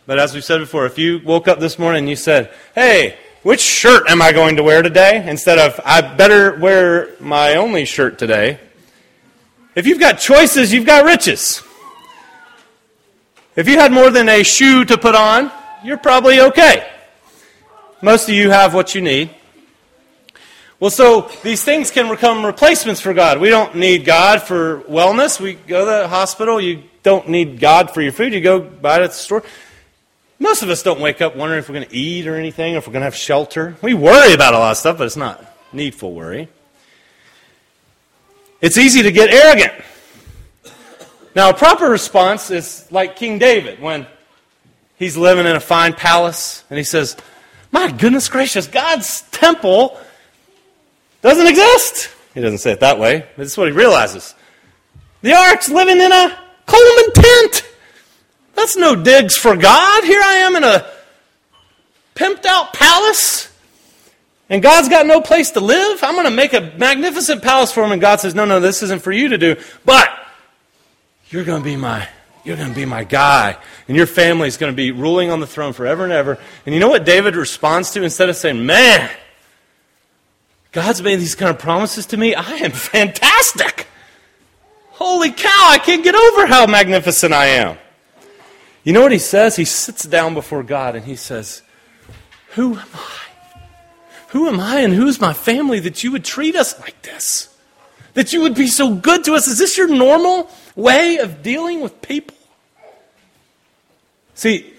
But 0.06 0.20
as 0.20 0.34
we've 0.34 0.44
said 0.44 0.58
before, 0.60 0.86
if 0.86 0.98
you 0.98 1.22
woke 1.24 1.48
up 1.48 1.60
this 1.60 1.80
morning 1.80 2.00
and 2.00 2.10
you 2.10 2.18
said, 2.18 2.52
hey, 2.76 3.18
which 3.44 3.62
shirt 3.62 4.10
am 4.10 4.22
I 4.22 4.34
going 4.34 4.58
to 4.58 4.64
wear 4.64 4.82
today? 4.82 5.26
Instead 5.26 5.58
of, 5.58 5.80
I 5.86 6.02
better 6.02 6.60
wear 6.60 7.16
my 7.22 7.56
only 7.56 7.86
shirt 7.86 8.20
today. 8.20 8.60
If 9.78 9.86
you've 9.86 10.00
got 10.00 10.14
choices, 10.14 10.74
you've 10.74 10.88
got 10.88 11.06
riches. 11.06 11.62
If 13.56 13.68
you 13.68 13.78
had 13.78 13.92
more 13.92 14.10
than 14.10 14.28
a 14.28 14.42
shoe 14.42 14.84
to 14.86 14.98
put 14.98 15.14
on, 15.14 15.52
you're 15.84 16.00
probably 16.00 16.42
okay. 16.42 16.90
Most 18.02 18.28
of 18.28 18.34
you 18.34 18.50
have 18.50 18.74
what 18.74 18.96
you 18.96 19.02
need. 19.02 19.30
Well, 20.80 20.90
so 20.90 21.30
these 21.44 21.64
things 21.64 21.92
can 21.92 22.10
become 22.10 22.44
replacements 22.44 23.02
for 23.02 23.14
God. 23.14 23.40
We 23.40 23.50
don't 23.50 23.76
need 23.76 24.04
God 24.04 24.42
for 24.42 24.82
wellness. 24.90 25.40
We 25.40 25.54
go 25.54 25.86
to 25.86 25.92
the 26.02 26.08
hospital. 26.08 26.60
You 26.60 26.82
don't 27.04 27.30
need 27.30 27.60
God 27.60 27.92
for 27.92 28.02
your 28.02 28.14
food. 28.14 28.34
You 28.34 28.42
go 28.42 28.60
buy 28.60 28.98
it 28.98 29.04
at 29.04 29.12
the 29.12 29.16
store. 29.16 29.44
Most 30.40 30.64
of 30.64 30.70
us 30.70 30.82
don't 30.82 31.00
wake 31.00 31.22
up 31.22 31.36
wondering 31.36 31.60
if 31.60 31.70
we're 31.70 31.76
going 31.76 31.88
to 31.88 31.96
eat 31.96 32.26
or 32.26 32.36
anything, 32.36 32.74
or 32.74 32.80
if 32.80 32.88
we're 32.88 32.94
going 32.94 33.02
to 33.02 33.06
have 33.06 33.16
shelter. 33.16 33.76
We 33.84 33.94
worry 33.94 34.34
about 34.34 34.56
a 34.56 34.58
lot 34.58 34.72
of 34.72 34.78
stuff, 34.78 34.98
but 34.98 35.06
it's 35.06 35.16
not 35.16 35.46
needful 35.72 36.16
worry. 36.16 36.50
It's 38.62 38.78
easy 38.78 39.04
to 39.04 39.12
get 39.12 39.30
arrogant. 39.30 39.74
Now, 41.36 41.52
a 41.52 41.54
proper 41.54 41.88
response 41.88 42.50
is 42.50 42.88
like 42.92 43.16
King 43.16 43.38
David 43.38 43.80
when 43.80 44.08
he's 44.96 45.16
living 45.16 45.46
in 45.46 45.56
a 45.56 45.60
fine 45.60 45.94
palace 45.94 46.64
and 46.70 46.78
he 46.78 46.84
says, 46.84 47.16
My 47.72 47.92
goodness 47.92 48.28
gracious, 48.30 48.68
God's 48.68 49.22
temple 49.32 50.00
doesn't 51.22 51.46
exist. 51.46 52.10
He 52.34 52.42
doesn't 52.42 52.60
say 52.60 52.72
it 52.72 52.80
that 52.80 53.00
way, 53.00 53.26
but 53.36 53.46
is 53.46 53.58
what 53.58 53.68
he 53.68 53.74
realizes. 53.74 54.34
The 55.22 55.34
ark's 55.34 55.70
living 55.70 56.00
in 56.00 56.12
a 56.12 56.38
Coleman 56.66 57.12
tent. 57.14 57.64
That's 58.56 58.76
no 58.76 58.96
digs 58.96 59.36
for 59.36 59.56
God. 59.56 60.04
Here 60.04 60.22
I 60.22 60.34
am 60.38 60.56
in 60.56 60.64
a 60.64 60.90
pimped 62.16 62.46
out 62.46 62.74
palace, 62.74 63.47
and 64.50 64.62
God's 64.62 64.90
got 64.90 65.06
no 65.06 65.22
place 65.22 65.52
to 65.52 65.60
live. 65.60 66.04
I'm 66.04 66.14
going 66.14 66.26
to 66.26 66.32
make 66.32 66.54
a 66.54 66.62
magnificent 66.78 67.44
palace 67.44 67.72
for 67.72 67.84
him, 67.84 67.92
and 67.92 68.02
God 68.02 68.20
says, 68.20 68.34
No, 68.34 68.46
no, 68.46 68.60
this 68.60 68.84
isn't 68.84 69.02
for 69.02 69.12
you 69.12 69.30
to 69.30 69.38
do. 69.38 69.56
But 69.86 70.10
you're 71.30 71.44
going 71.44 71.62
to 71.62 71.66
be 71.66 71.76
my 71.76 72.08
you're 72.48 72.56
going 72.56 72.70
to 72.70 72.76
be 72.76 72.86
my 72.86 73.04
guy. 73.04 73.58
And 73.90 73.98
your 73.98 74.06
family 74.06 74.48
is 74.48 74.56
going 74.56 74.72
to 74.72 74.76
be 74.76 74.92
ruling 74.92 75.32
on 75.32 75.42
the 75.42 75.48
throne 75.48 75.74
forever 75.74 76.06
and 76.06 76.14
ever. 76.14 76.40
And 76.66 76.74
you 76.74 76.80
know 76.80 76.88
what 76.88 77.04
David 77.04 77.36
responds 77.36 77.92
to? 77.92 78.04
Instead 78.04 78.30
of 78.30 78.38
saying, 78.38 78.66
Man, 78.66 79.10
God's 80.72 81.02
made 81.02 81.20
these 81.20 81.36
kind 81.36 81.52
of 81.52 81.60
promises 81.60 82.06
to 82.08 82.18
me. 82.18 82.36
I 82.36 82.52
am 82.52 82.72
fantastic. 82.72 83.88
Holy 84.92 85.32
cow, 85.32 85.68
I 85.70 85.78
can't 85.78 86.04
get 86.04 86.16
over 86.16 86.48
how 86.48 86.66
magnificent 86.68 87.34
I 87.34 87.48
am. 87.48 87.78
You 88.86 88.94
know 88.94 89.02
what 89.02 89.12
he 89.12 89.20
says? 89.20 89.58
He 89.58 89.66
sits 89.66 90.04
down 90.04 90.34
before 90.34 90.64
God 90.64 90.96
and 90.96 91.06
he 91.06 91.18
says, 91.18 91.62
Who 92.52 92.76
am 92.76 92.88
I? 92.94 93.27
Who 94.30 94.48
am 94.48 94.60
I 94.60 94.82
and 94.82 94.94
who's 94.94 95.22
my 95.22 95.34
family 95.34 95.80
that 95.82 96.04
you 96.04 96.12
would 96.12 96.26
treat 96.26 96.56
us 96.56 96.80
like 96.80 97.02
this? 97.02 97.56
That 98.14 98.34
you 98.34 98.42
would 98.42 98.56
be 98.56 98.68
so 98.68 98.94
good 98.94 99.24
to 99.26 99.36
us? 99.36 99.48
Is 99.48 99.58
this 99.58 99.78
your 99.78 99.88
normal 99.88 100.50
way 100.76 101.18
of 101.18 101.42
dealing 101.42 101.82
with 101.82 102.02
people? 102.02 102.36
See, 104.34 104.74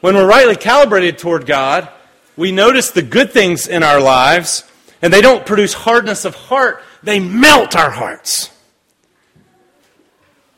when 0.00 0.14
we're 0.14 0.26
rightly 0.26 0.56
calibrated 0.56 1.18
toward 1.18 1.46
God, 1.46 1.88
we 2.36 2.52
notice 2.52 2.90
the 2.90 3.02
good 3.02 3.32
things 3.32 3.68
in 3.68 3.82
our 3.82 4.00
lives, 4.00 4.64
and 5.02 5.12
they 5.12 5.20
don't 5.20 5.46
produce 5.46 5.74
hardness 5.74 6.24
of 6.24 6.34
heart, 6.34 6.82
they 7.02 7.20
melt 7.20 7.76
our 7.76 7.90
hearts. 7.90 8.50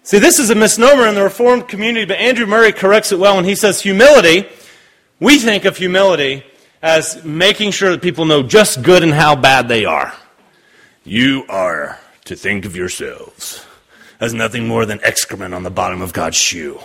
See, 0.05 0.19
this 0.19 0.39
is 0.39 0.51
a 0.51 0.55
misnomer 0.55 1.07
in 1.07 1.15
the 1.15 1.23
Reformed 1.23 1.69
community, 1.69 2.07
but 2.07 2.19
Andrew 2.19 2.47
Murray 2.47 2.73
corrects 2.73 3.13
it 3.13 3.19
well 3.19 3.37
when 3.37 3.45
he 3.45 3.55
says 3.55 3.81
humility. 3.81 4.49
We 5.21 5.39
think 5.39 5.65
of 5.65 5.77
humility 5.77 6.45
as 6.83 7.25
making 7.25 7.71
sure 7.71 7.93
that 7.93 8.03
people 8.03 8.25
know 8.25 8.43
just 8.43 8.83
good 8.83 9.03
and 9.03 9.15
how 9.15 9.37
bad 9.37 9.69
they 9.69 9.85
are. 9.85 10.12
You 11.05 11.45
are 11.49 11.99
to 12.25 12.37
think 12.37 12.65
of 12.65 12.77
yourselves 12.77 13.65
as 14.21 14.35
nothing 14.35 14.67
more 14.67 14.85
than 14.85 15.01
excrement 15.03 15.55
on 15.55 15.62
the 15.62 15.71
bottom 15.71 16.03
of 16.03 16.12
God's 16.12 16.37
shoe. 16.37 16.79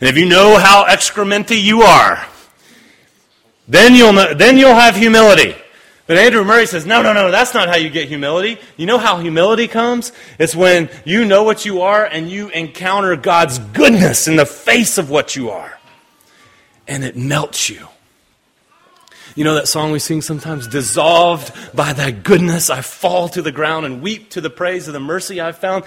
And 0.00 0.08
if 0.08 0.16
you 0.16 0.26
know 0.26 0.58
how 0.58 0.84
excrementy 0.86 1.60
you 1.60 1.82
are, 1.82 2.26
then 3.68 3.94
you'll, 3.94 4.12
know, 4.12 4.34
then 4.34 4.58
you'll 4.58 4.74
have 4.74 4.96
humility. 4.96 5.54
But 6.06 6.18
Andrew 6.18 6.42
Murray 6.42 6.66
says, 6.66 6.86
no, 6.86 7.02
no, 7.02 7.12
no, 7.12 7.30
that's 7.30 7.54
not 7.54 7.68
how 7.68 7.76
you 7.76 7.88
get 7.88 8.08
humility. 8.08 8.58
You 8.76 8.86
know 8.86 8.98
how 8.98 9.18
humility 9.18 9.68
comes? 9.68 10.12
It's 10.40 10.56
when 10.56 10.90
you 11.04 11.24
know 11.24 11.44
what 11.44 11.64
you 11.64 11.82
are 11.82 12.04
and 12.04 12.28
you 12.28 12.48
encounter 12.48 13.14
God's 13.14 13.60
goodness 13.60 14.26
in 14.26 14.34
the 14.34 14.46
face 14.46 14.98
of 14.98 15.08
what 15.08 15.36
you 15.36 15.50
are. 15.50 15.78
And 16.88 17.04
it 17.04 17.16
melts 17.16 17.70
you. 17.70 17.86
You 19.34 19.44
know 19.44 19.54
that 19.54 19.68
song 19.68 19.92
we 19.92 19.98
sing 19.98 20.22
sometimes? 20.22 20.66
Dissolved 20.66 21.52
by 21.74 21.92
thy 21.92 22.10
goodness, 22.10 22.68
I 22.70 22.80
fall 22.80 23.28
to 23.30 23.42
the 23.42 23.52
ground 23.52 23.86
and 23.86 24.02
weep 24.02 24.30
to 24.30 24.40
the 24.40 24.50
praise 24.50 24.88
of 24.88 24.94
the 24.94 25.00
mercy 25.00 25.40
I've 25.40 25.58
found. 25.58 25.84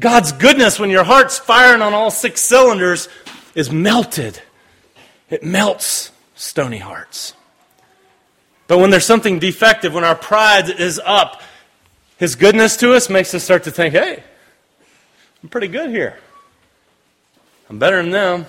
God's 0.00 0.32
goodness, 0.32 0.78
when 0.78 0.90
your 0.90 1.04
heart's 1.04 1.38
firing 1.38 1.82
on 1.82 1.94
all 1.94 2.10
six 2.10 2.40
cylinders, 2.40 3.08
is 3.54 3.70
melted. 3.70 4.40
It 5.28 5.42
melts 5.42 6.10
stony 6.34 6.78
hearts. 6.78 7.34
But 8.66 8.78
when 8.78 8.90
there's 8.90 9.06
something 9.06 9.38
defective, 9.38 9.94
when 9.94 10.04
our 10.04 10.16
pride 10.16 10.68
is 10.70 11.00
up, 11.04 11.42
His 12.18 12.34
goodness 12.34 12.76
to 12.78 12.94
us 12.94 13.08
makes 13.08 13.32
us 13.34 13.44
start 13.44 13.64
to 13.64 13.70
think, 13.70 13.94
hey, 13.94 14.22
I'm 15.42 15.48
pretty 15.48 15.68
good 15.68 15.90
here. 15.90 16.18
I'm 17.68 17.78
better 17.78 18.02
than 18.02 18.10
them. 18.10 18.46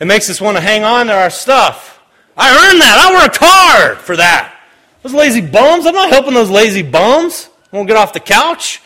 It 0.00 0.06
makes 0.06 0.30
us 0.30 0.40
want 0.40 0.56
to 0.56 0.60
hang 0.60 0.84
on 0.84 1.06
to 1.06 1.12
our 1.12 1.30
stuff. 1.30 1.97
I 2.38 2.50
earned 2.50 2.80
that. 2.80 3.10
I 3.10 3.22
worked 3.22 3.38
hard 3.40 3.98
for 3.98 4.16
that. 4.16 4.54
Those 5.02 5.12
lazy 5.12 5.40
bums, 5.40 5.84
I'm 5.84 5.94
not 5.94 6.10
helping 6.10 6.34
those 6.34 6.50
lazy 6.50 6.82
bums. 6.82 7.48
Won't 7.72 7.88
get 7.88 7.96
off 7.96 8.12
the 8.12 8.20
couch. 8.20 8.80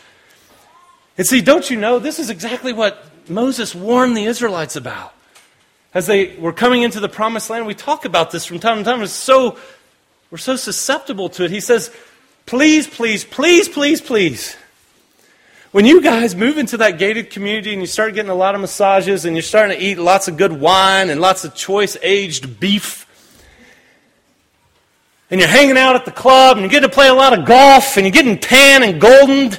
And 1.17 1.25
see, 1.25 1.41
don't 1.41 1.69
you 1.69 1.77
know, 1.77 1.99
this 1.99 2.19
is 2.19 2.29
exactly 2.29 2.73
what 2.73 3.05
Moses 3.29 3.73
warned 3.73 4.17
the 4.17 4.25
Israelites 4.25 4.75
about 4.75 5.13
as 5.93 6.07
they 6.07 6.35
were 6.37 6.53
coming 6.53 6.81
into 6.81 6.99
the 6.99 7.09
promised 7.09 7.49
land, 7.49 7.67
we 7.67 7.75
talk 7.75 8.05
about 8.05 8.31
this 8.31 8.45
from 8.45 8.59
time 8.59 8.79
to 8.79 8.83
time. 8.83 9.01
It's 9.01 9.13
so, 9.13 9.57
we're 10.31 10.37
so 10.37 10.55
susceptible 10.55 11.29
to 11.29 11.45
it. 11.45 11.51
He 11.51 11.59
says, 11.59 11.91
please, 12.45 12.87
please, 12.87 13.23
please, 13.23 13.69
please, 13.69 14.01
please. 14.01 14.57
When 15.71 15.85
you 15.85 16.01
guys 16.01 16.35
move 16.35 16.57
into 16.57 16.77
that 16.77 16.99
gated 16.99 17.29
community 17.29 17.73
and 17.73 17.81
you 17.81 17.87
start 17.87 18.13
getting 18.13 18.31
a 18.31 18.35
lot 18.35 18.55
of 18.55 18.61
massages 18.61 19.25
and 19.25 19.35
you're 19.35 19.43
starting 19.43 19.77
to 19.77 19.83
eat 19.83 19.97
lots 19.97 20.27
of 20.27 20.37
good 20.37 20.51
wine 20.51 21.09
and 21.09 21.21
lots 21.21 21.45
of 21.45 21.55
choice 21.55 21.97
aged 22.01 22.59
beef, 22.59 23.02
and 25.33 25.39
you're 25.39 25.49
hanging 25.49 25.79
out 25.79 25.95
at 25.95 26.05
the 26.05 26.11
club 26.11 26.57
and 26.57 26.61
you're 26.61 26.69
getting 26.69 26.87
to 26.87 26.93
play 26.93 27.07
a 27.07 27.13
lot 27.13 27.35
of 27.35 27.43
golf 27.43 27.97
and 27.97 28.05
you're 28.05 28.11
getting 28.11 28.37
tan 28.37 28.83
and 28.83 29.01
golden, 29.01 29.51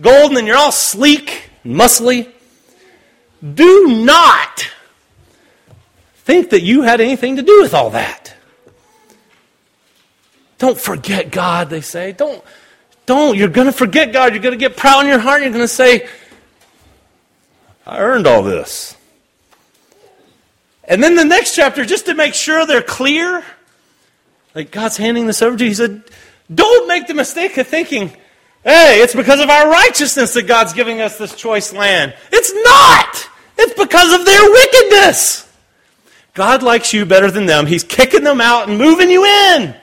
golden 0.00 0.38
and 0.38 0.46
you're 0.46 0.56
all 0.56 0.72
sleek 0.72 1.50
and 1.64 1.76
muscly, 1.76 2.32
do 3.54 3.88
not 3.88 4.70
think 6.14 6.48
that 6.48 6.62
you 6.62 6.80
had 6.80 7.02
anything 7.02 7.36
to 7.36 7.42
do 7.42 7.60
with 7.60 7.74
all 7.74 7.90
that. 7.90 8.34
Don't 10.56 10.80
forget 10.80 11.30
God, 11.30 11.68
they 11.68 11.82
say. 11.82 12.12
Don't, 12.12 12.42
don't. 13.04 13.36
You're 13.36 13.48
going 13.48 13.66
to 13.66 13.72
forget 13.72 14.14
God. 14.14 14.32
You're 14.32 14.42
going 14.42 14.58
to 14.58 14.58
get 14.58 14.78
proud 14.78 15.00
in 15.02 15.08
your 15.08 15.18
heart. 15.18 15.42
You're 15.42 15.52
going 15.52 15.60
to 15.60 15.68
say, 15.68 16.08
I 17.86 17.98
earned 17.98 18.26
all 18.26 18.42
this. 18.42 18.96
And 20.84 21.02
then 21.02 21.16
the 21.16 21.24
next 21.26 21.54
chapter, 21.54 21.84
just 21.84 22.06
to 22.06 22.14
make 22.14 22.32
sure 22.32 22.64
they're 22.64 22.80
clear, 22.80 23.44
like 24.54 24.70
God's 24.70 24.96
handing 24.96 25.26
this 25.26 25.42
over 25.42 25.56
to 25.56 25.64
you, 25.64 25.70
he 25.70 25.74
said, 25.74 26.02
Don't 26.52 26.88
make 26.88 27.06
the 27.06 27.14
mistake 27.14 27.56
of 27.58 27.66
thinking, 27.66 28.08
hey, 28.64 29.00
it's 29.02 29.14
because 29.14 29.40
of 29.40 29.48
our 29.48 29.70
righteousness 29.70 30.34
that 30.34 30.46
God's 30.46 30.72
giving 30.72 31.00
us 31.00 31.18
this 31.18 31.34
choice 31.34 31.72
land. 31.72 32.14
It's 32.32 32.52
not! 32.52 33.28
It's 33.58 33.74
because 33.74 34.12
of 34.12 34.24
their 34.24 34.50
wickedness. 34.50 35.48
God 36.34 36.62
likes 36.62 36.92
you 36.92 37.04
better 37.04 37.30
than 37.30 37.46
them. 37.46 37.66
He's 37.66 37.82
kicking 37.82 38.22
them 38.22 38.40
out 38.40 38.68
and 38.68 38.78
moving 38.78 39.10
you 39.10 39.24
in. 39.24 39.74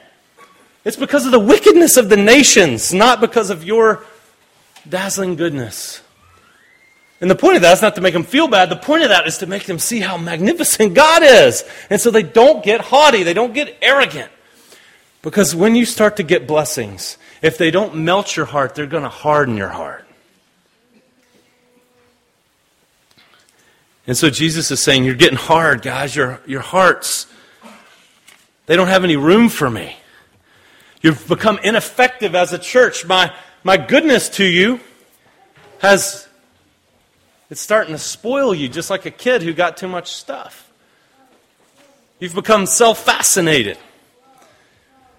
It's 0.85 0.95
because 0.95 1.25
of 1.25 1.31
the 1.31 1.39
wickedness 1.39 1.97
of 1.97 2.09
the 2.09 2.17
nations, 2.17 2.93
not 2.93 3.19
because 3.19 3.49
of 3.49 3.63
your 3.63 4.05
dazzling 4.87 5.35
goodness. 5.35 6.01
And 7.19 7.29
the 7.29 7.35
point 7.35 7.55
of 7.55 7.61
that 7.63 7.73
is 7.73 7.81
not 7.81 7.95
to 7.95 8.01
make 8.01 8.13
them 8.13 8.23
feel 8.23 8.47
bad. 8.47 8.69
The 8.69 8.75
point 8.75 9.03
of 9.03 9.09
that 9.09 9.25
is 9.25 9.39
to 9.39 9.47
make 9.47 9.65
them 9.65 9.79
see 9.79 9.99
how 9.99 10.17
magnificent 10.17 10.93
God 10.93 11.23
is. 11.23 11.63
And 11.89 11.99
so 11.99 12.11
they 12.11 12.23
don't 12.23 12.63
get 12.63 12.81
haughty, 12.81 13.23
they 13.23 13.33
don't 13.33 13.53
get 13.53 13.77
arrogant. 13.81 14.31
Because 15.25 15.55
when 15.55 15.73
you 15.73 15.87
start 15.87 16.17
to 16.17 16.23
get 16.23 16.45
blessings, 16.45 17.17
if 17.41 17.57
they 17.57 17.71
don't 17.71 17.95
melt 17.95 18.37
your 18.37 18.45
heart, 18.45 18.75
they're 18.75 18.85
going 18.85 19.01
to 19.01 19.09
harden 19.09 19.57
your 19.57 19.69
heart. 19.69 20.05
And 24.05 24.15
so 24.15 24.29
Jesus 24.29 24.69
is 24.69 24.79
saying, 24.83 25.03
You're 25.03 25.15
getting 25.15 25.39
hard, 25.39 25.81
guys. 25.81 26.15
Your, 26.15 26.39
your 26.45 26.61
hearts, 26.61 27.25
they 28.67 28.75
don't 28.75 28.87
have 28.87 29.03
any 29.03 29.15
room 29.15 29.49
for 29.49 29.67
me. 29.67 29.97
You've 31.01 31.27
become 31.27 31.57
ineffective 31.63 32.35
as 32.35 32.53
a 32.53 32.59
church. 32.59 33.03
My, 33.03 33.33
my 33.63 33.77
goodness 33.77 34.29
to 34.29 34.45
you 34.45 34.79
has, 35.79 36.27
it's 37.49 37.61
starting 37.61 37.95
to 37.95 37.99
spoil 37.99 38.53
you, 38.53 38.69
just 38.69 38.91
like 38.91 39.07
a 39.07 39.11
kid 39.11 39.41
who 39.41 39.53
got 39.53 39.75
too 39.75 39.87
much 39.87 40.13
stuff. 40.13 40.71
You've 42.19 42.35
become 42.35 42.67
self 42.67 43.03
fascinated, 43.03 43.79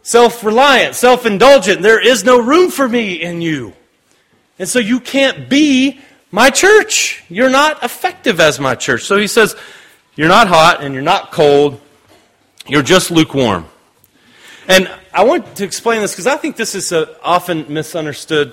self 0.06 0.44
reliant, 0.44 0.94
self 0.94 1.26
indulgent. 1.26 1.82
There 1.82 2.00
is 2.00 2.24
no 2.24 2.40
room 2.40 2.70
for 2.70 2.88
me 2.88 3.20
in 3.20 3.42
you. 3.42 3.74
And 4.58 4.68
so 4.68 4.78
you 4.78 5.00
can't 5.00 5.48
be 5.48 6.00
my 6.30 6.48
church. 6.48 7.24
You're 7.28 7.50
not 7.50 7.82
effective 7.82 8.40
as 8.40 8.58
my 8.60 8.76
church. 8.76 9.02
So 9.02 9.18
he 9.18 9.26
says, 9.26 9.56
You're 10.14 10.28
not 10.28 10.46
hot 10.46 10.82
and 10.82 10.94
you're 10.94 11.02
not 11.02 11.32
cold. 11.32 11.80
You're 12.66 12.82
just 12.82 13.10
lukewarm. 13.10 13.66
And 14.68 14.88
I 15.12 15.24
want 15.24 15.56
to 15.56 15.64
explain 15.64 16.00
this 16.00 16.12
because 16.12 16.26
I 16.26 16.36
think 16.36 16.56
this 16.56 16.74
is 16.74 16.90
an 16.92 17.06
often 17.22 17.72
misunderstood 17.72 18.52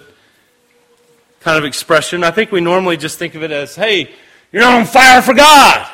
kind 1.40 1.58
of 1.58 1.66
expression. 1.66 2.24
I 2.24 2.32
think 2.32 2.52
we 2.52 2.62
normally 2.62 2.98
just 2.98 3.20
think 3.20 3.36
of 3.36 3.44
it 3.44 3.52
as, 3.52 3.76
hey, 3.76 4.12
you're 4.52 4.62
not 4.62 4.80
on 4.80 4.86
fire 4.86 5.22
for 5.22 5.34
God. 5.34 5.88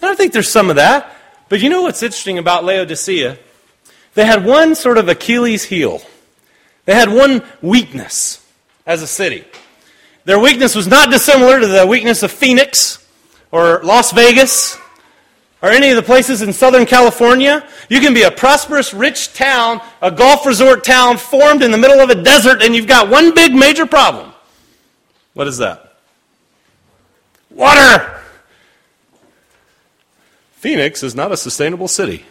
And 0.00 0.10
I 0.10 0.14
think 0.14 0.32
there's 0.32 0.50
some 0.50 0.70
of 0.70 0.76
that. 0.76 1.14
But 1.48 1.60
you 1.60 1.70
know 1.70 1.82
what's 1.82 2.02
interesting 2.02 2.38
about 2.38 2.64
Laodicea? 2.64 3.38
They 4.18 4.26
had 4.26 4.44
one 4.44 4.74
sort 4.74 4.98
of 4.98 5.08
Achilles 5.08 5.62
heel. 5.62 6.02
They 6.86 6.94
had 6.96 7.08
one 7.08 7.44
weakness 7.62 8.44
as 8.84 9.00
a 9.00 9.06
city. 9.06 9.44
Their 10.24 10.40
weakness 10.40 10.74
was 10.74 10.88
not 10.88 11.12
dissimilar 11.12 11.60
to 11.60 11.68
the 11.68 11.86
weakness 11.86 12.24
of 12.24 12.32
Phoenix 12.32 13.06
or 13.52 13.80
Las 13.84 14.10
Vegas 14.10 14.76
or 15.62 15.68
any 15.68 15.90
of 15.90 15.94
the 15.94 16.02
places 16.02 16.42
in 16.42 16.52
Southern 16.52 16.84
California. 16.84 17.64
You 17.88 18.00
can 18.00 18.12
be 18.12 18.24
a 18.24 18.32
prosperous, 18.32 18.92
rich 18.92 19.34
town, 19.34 19.80
a 20.02 20.10
golf 20.10 20.44
resort 20.44 20.82
town 20.82 21.16
formed 21.16 21.62
in 21.62 21.70
the 21.70 21.78
middle 21.78 22.00
of 22.00 22.10
a 22.10 22.20
desert, 22.20 22.60
and 22.60 22.74
you've 22.74 22.88
got 22.88 23.08
one 23.08 23.36
big 23.36 23.54
major 23.54 23.86
problem. 23.86 24.32
What 25.34 25.46
is 25.46 25.58
that? 25.58 25.94
Water! 27.50 28.20
Phoenix 30.54 31.04
is 31.04 31.14
not 31.14 31.30
a 31.30 31.36
sustainable 31.36 31.86
city. 31.86 32.24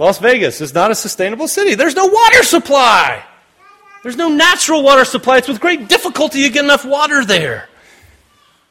Las 0.00 0.18
Vegas 0.18 0.62
is 0.62 0.72
not 0.72 0.90
a 0.90 0.94
sustainable 0.94 1.46
city. 1.46 1.74
There's 1.74 1.94
no 1.94 2.06
water 2.06 2.42
supply. 2.42 3.22
There's 4.02 4.16
no 4.16 4.30
natural 4.30 4.82
water 4.82 5.04
supply. 5.04 5.36
It's 5.36 5.46
with 5.46 5.60
great 5.60 5.90
difficulty 5.90 6.38
you 6.38 6.50
get 6.50 6.64
enough 6.64 6.86
water 6.86 7.22
there. 7.22 7.68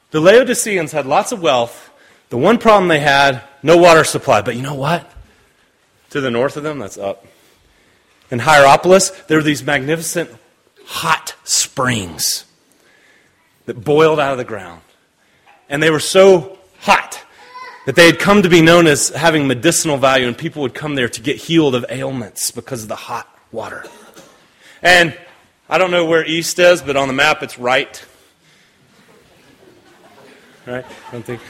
The 0.09 0.21
Laodiceans 0.21 0.91
had 0.91 1.05
lots 1.05 1.31
of 1.31 1.39
wealth. 1.39 1.91
The 2.29 2.37
one 2.37 2.57
problem 2.57 2.87
they 2.87 2.99
had, 2.99 3.43
no 3.61 3.77
water 3.77 4.03
supply. 4.03 4.41
But 4.41 4.55
you 4.55 4.63
know 4.63 4.73
what? 4.73 5.07
To 6.09 6.19
the 6.19 6.31
north 6.31 6.57
of 6.57 6.63
them, 6.63 6.79
that's 6.79 6.97
up. 6.97 7.23
In 8.31 8.39
Hierapolis, 8.39 9.11
there 9.27 9.37
were 9.37 9.43
these 9.43 9.63
magnificent 9.63 10.31
hot 10.83 11.35
springs 11.43 12.45
that 13.67 13.83
boiled 13.83 14.19
out 14.19 14.31
of 14.31 14.39
the 14.39 14.45
ground. 14.45 14.81
And 15.69 15.83
they 15.83 15.91
were 15.91 15.99
so 15.99 16.57
hot 16.79 17.23
that 17.89 17.95
they 17.95 18.05
had 18.05 18.19
come 18.19 18.43
to 18.43 18.49
be 18.49 18.61
known 18.61 18.85
as 18.85 19.09
having 19.09 19.47
medicinal 19.47 19.97
value, 19.97 20.27
and 20.27 20.37
people 20.37 20.61
would 20.61 20.75
come 20.75 20.93
there 20.93 21.09
to 21.09 21.21
get 21.21 21.37
healed 21.37 21.73
of 21.73 21.83
ailments 21.89 22.51
because 22.51 22.83
of 22.83 22.87
the 22.87 22.95
hot 22.95 23.27
water. 23.51 23.83
And 24.83 25.17
I 25.67 25.79
don't 25.79 25.89
know 25.89 26.05
where 26.05 26.23
east 26.23 26.59
is, 26.59 26.83
but 26.83 26.95
on 26.95 27.07
the 27.07 27.15
map 27.15 27.41
it's 27.41 27.57
right. 27.57 28.05
Right? 30.67 30.85
I 30.85 31.11
don't 31.11 31.25
think. 31.25 31.41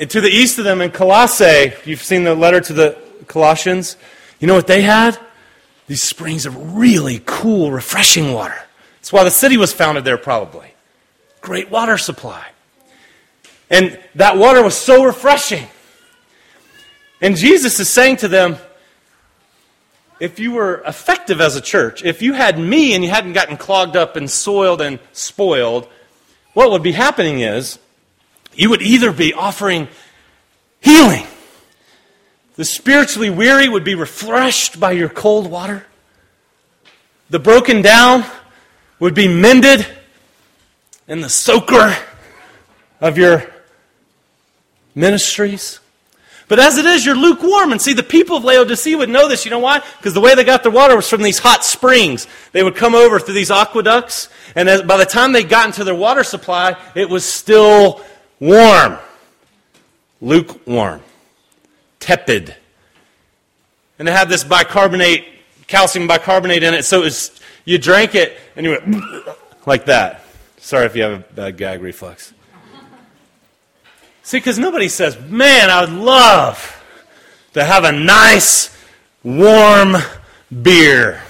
And 0.00 0.10
to 0.10 0.20
the 0.20 0.30
east 0.30 0.58
of 0.58 0.64
them 0.64 0.80
in 0.80 0.90
Colossae, 0.90 1.74
you've 1.84 2.02
seen 2.02 2.24
the 2.24 2.34
letter 2.34 2.60
to 2.62 2.72
the 2.72 2.98
Colossians, 3.28 3.96
you 4.40 4.48
know 4.48 4.54
what 4.56 4.66
they 4.66 4.82
had? 4.82 5.16
These 5.86 6.02
springs 6.02 6.44
of 6.46 6.76
really 6.76 7.22
cool, 7.24 7.70
refreshing 7.70 8.32
water. 8.32 8.60
That's 8.96 9.12
why 9.12 9.22
the 9.22 9.30
city 9.30 9.56
was 9.56 9.72
founded 9.72 10.04
there, 10.04 10.18
probably. 10.18 10.74
Great 11.40 11.70
water 11.70 11.98
supply. 11.98 12.48
And 13.70 13.98
that 14.14 14.36
water 14.36 14.62
was 14.62 14.76
so 14.76 15.04
refreshing. 15.04 15.66
And 17.20 17.36
Jesus 17.36 17.80
is 17.80 17.88
saying 17.88 18.18
to 18.18 18.28
them, 18.28 18.56
if 20.18 20.38
you 20.38 20.52
were 20.52 20.82
effective 20.86 21.40
as 21.40 21.56
a 21.56 21.60
church, 21.60 22.04
if 22.04 22.22
you 22.22 22.32
had 22.32 22.58
me 22.58 22.94
and 22.94 23.04
you 23.04 23.10
hadn't 23.10 23.34
gotten 23.34 23.56
clogged 23.56 23.96
up 23.96 24.16
and 24.16 24.30
soiled 24.30 24.80
and 24.80 24.98
spoiled, 25.12 25.88
what 26.54 26.70
would 26.70 26.82
be 26.82 26.92
happening 26.92 27.40
is 27.40 27.78
you 28.54 28.70
would 28.70 28.82
either 28.82 29.12
be 29.12 29.34
offering 29.34 29.88
healing. 30.80 31.26
The 32.54 32.64
spiritually 32.64 33.28
weary 33.28 33.68
would 33.68 33.84
be 33.84 33.94
refreshed 33.94 34.80
by 34.80 34.92
your 34.92 35.10
cold 35.10 35.50
water. 35.50 35.84
The 37.28 37.38
broken 37.38 37.82
down 37.82 38.24
would 38.98 39.14
be 39.14 39.28
mended 39.28 39.86
in 41.06 41.20
the 41.20 41.28
soaker 41.28 41.94
of 43.00 43.18
your 43.18 43.52
ministries. 44.96 45.78
But 46.48 46.60
as 46.60 46.78
it 46.78 46.86
is, 46.86 47.04
you're 47.04 47.16
lukewarm. 47.16 47.72
And 47.72 47.80
see, 47.80 47.92
the 47.92 48.02
people 48.02 48.36
of 48.36 48.44
Laodicea 48.44 48.96
would 48.96 49.08
know 49.08 49.28
this. 49.28 49.44
You 49.44 49.50
know 49.50 49.58
why? 49.58 49.80
Because 49.98 50.14
the 50.14 50.20
way 50.20 50.34
they 50.34 50.44
got 50.44 50.62
their 50.62 50.72
water 50.72 50.96
was 50.96 51.08
from 51.08 51.22
these 51.22 51.38
hot 51.38 51.64
springs. 51.64 52.26
They 52.52 52.62
would 52.62 52.76
come 52.76 52.94
over 52.94 53.18
through 53.18 53.34
these 53.34 53.50
aqueducts, 53.50 54.28
and 54.54 54.68
as, 54.68 54.82
by 54.82 54.96
the 54.96 55.04
time 55.04 55.32
they 55.32 55.44
got 55.44 55.66
into 55.66 55.84
their 55.84 55.94
water 55.94 56.24
supply, 56.24 56.76
it 56.94 57.08
was 57.10 57.24
still 57.24 58.00
warm. 58.40 58.98
Lukewarm. 60.20 61.02
Tepid. 62.00 62.56
And 63.98 64.08
it 64.08 64.12
had 64.12 64.28
this 64.28 64.44
bicarbonate, 64.44 65.24
calcium 65.66 66.06
bicarbonate 66.06 66.62
in 66.62 66.74
it, 66.74 66.84
so 66.84 67.00
it 67.00 67.04
was, 67.04 67.40
you 67.64 67.78
drank 67.78 68.14
it, 68.14 68.38
and 68.54 68.64
you 68.64 68.72
went 68.72 69.26
like 69.66 69.86
that. 69.86 70.24
Sorry 70.58 70.86
if 70.86 70.94
you 70.94 71.02
have 71.02 71.12
a 71.12 71.34
bad 71.34 71.56
gag 71.56 71.82
reflex. 71.82 72.32
See, 74.26 74.38
because 74.38 74.58
nobody 74.58 74.88
says, 74.88 75.16
man, 75.20 75.70
I 75.70 75.82
would 75.82 75.92
love 75.92 76.82
to 77.52 77.62
have 77.62 77.84
a 77.84 77.92
nice, 77.92 78.76
warm 79.22 79.94
beer. 80.64 81.22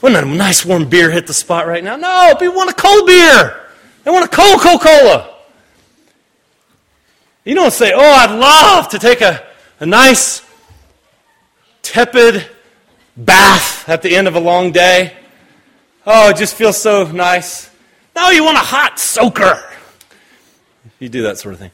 Wouldn't 0.00 0.26
a 0.26 0.34
nice, 0.34 0.64
warm 0.64 0.88
beer 0.88 1.10
hit 1.10 1.26
the 1.26 1.34
spot 1.34 1.66
right 1.66 1.84
now? 1.84 1.96
No, 1.96 2.34
people 2.38 2.54
want 2.54 2.70
a 2.70 2.72
cold 2.72 3.06
beer. 3.06 3.66
They 4.02 4.10
want 4.10 4.24
a 4.24 4.34
cold 4.34 4.62
Coca 4.62 4.82
Cola. 4.82 5.34
You 7.44 7.54
don't 7.54 7.70
say, 7.70 7.92
oh, 7.94 8.00
I'd 8.00 8.34
love 8.34 8.88
to 8.88 8.98
take 8.98 9.20
a, 9.20 9.44
a 9.78 9.84
nice, 9.84 10.40
tepid 11.82 12.46
bath 13.14 13.86
at 13.90 14.00
the 14.00 14.16
end 14.16 14.26
of 14.26 14.36
a 14.36 14.40
long 14.40 14.72
day. 14.72 15.14
Oh, 16.06 16.30
it 16.30 16.38
just 16.38 16.54
feels 16.54 16.78
so 16.78 17.12
nice. 17.12 17.68
No, 18.16 18.30
you 18.30 18.42
want 18.42 18.56
a 18.56 18.60
hot 18.60 18.98
soaker. 18.98 19.62
You 21.02 21.08
do 21.08 21.22
that 21.22 21.36
sort 21.36 21.52
of 21.52 21.58
thing. 21.58 21.72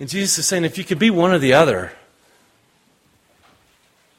And 0.00 0.06
Jesus 0.06 0.36
is 0.36 0.46
saying, 0.46 0.64
if 0.64 0.76
you 0.76 0.84
could 0.84 0.98
be 0.98 1.08
one 1.08 1.30
or 1.30 1.38
the 1.38 1.54
other, 1.54 1.92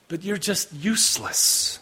but 0.07 0.23
you're 0.23 0.37
just 0.37 0.73
useless. 0.73 1.77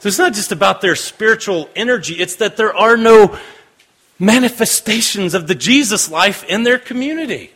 So 0.00 0.08
it's 0.08 0.18
not 0.18 0.34
just 0.34 0.52
about 0.52 0.82
their 0.82 0.94
spiritual 0.94 1.70
energy, 1.74 2.16
it's 2.16 2.36
that 2.36 2.58
there 2.58 2.76
are 2.76 2.98
no 2.98 3.38
manifestations 4.18 5.32
of 5.32 5.46
the 5.46 5.54
Jesus 5.54 6.10
life 6.10 6.44
in 6.44 6.62
their 6.62 6.78
community. 6.78 7.52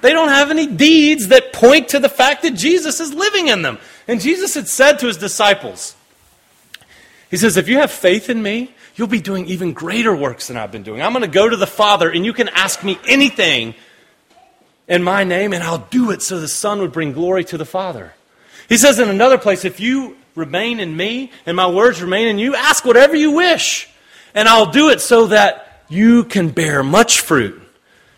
They 0.00 0.12
don't 0.12 0.30
have 0.30 0.50
any 0.50 0.66
deeds 0.66 1.28
that 1.28 1.52
point 1.52 1.90
to 1.90 2.00
the 2.00 2.08
fact 2.08 2.42
that 2.42 2.54
Jesus 2.54 2.98
is 2.98 3.14
living 3.14 3.46
in 3.46 3.62
them. 3.62 3.78
And 4.08 4.20
Jesus 4.20 4.54
had 4.54 4.66
said 4.66 4.98
to 4.98 5.06
his 5.06 5.16
disciples, 5.16 5.94
He 7.30 7.36
says, 7.36 7.56
If 7.56 7.68
you 7.68 7.76
have 7.76 7.92
faith 7.92 8.28
in 8.28 8.42
me, 8.42 8.74
you'll 8.96 9.06
be 9.06 9.20
doing 9.20 9.46
even 9.46 9.72
greater 9.72 10.14
works 10.14 10.48
than 10.48 10.56
I've 10.56 10.72
been 10.72 10.82
doing. 10.82 11.02
I'm 11.02 11.12
going 11.12 11.22
to 11.22 11.28
go 11.30 11.48
to 11.48 11.56
the 11.56 11.66
Father, 11.66 12.10
and 12.10 12.24
you 12.24 12.32
can 12.32 12.48
ask 12.48 12.82
me 12.82 12.98
anything 13.06 13.74
in 14.88 15.02
my 15.02 15.24
name, 15.24 15.52
and 15.52 15.62
I'll 15.62 15.86
do 15.90 16.10
it 16.10 16.22
so 16.22 16.40
the 16.40 16.48
Son 16.48 16.80
would 16.80 16.92
bring 16.92 17.12
glory 17.12 17.44
to 17.44 17.58
the 17.58 17.64
Father. 17.64 18.14
He 18.68 18.76
says 18.76 18.98
in 18.98 19.08
another 19.08 19.38
place, 19.38 19.64
if 19.64 19.78
you 19.78 20.16
remain 20.34 20.80
in 20.80 20.96
me 20.96 21.30
and 21.44 21.56
my 21.56 21.68
words 21.68 22.02
remain 22.02 22.28
in 22.28 22.38
you, 22.38 22.54
ask 22.54 22.84
whatever 22.84 23.14
you 23.14 23.32
wish, 23.32 23.88
and 24.34 24.48
I'll 24.48 24.70
do 24.70 24.90
it 24.90 25.00
so 25.00 25.28
that 25.28 25.84
you 25.88 26.24
can 26.24 26.48
bear 26.48 26.82
much 26.82 27.20
fruit, 27.20 27.60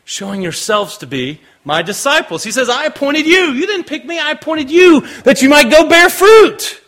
showing 0.04 0.42
yourselves 0.42 0.98
to 0.98 1.06
be 1.06 1.40
my 1.64 1.82
disciples. 1.82 2.44
He 2.44 2.50
says, 2.50 2.68
I 2.68 2.84
appointed 2.84 3.26
you. 3.26 3.52
You 3.52 3.66
didn't 3.66 3.86
pick 3.86 4.04
me, 4.04 4.18
I 4.18 4.30
appointed 4.30 4.70
you 4.70 5.00
that 5.22 5.42
you 5.42 5.48
might 5.48 5.70
go 5.70 5.88
bear 5.88 6.08
fruit. 6.08 6.80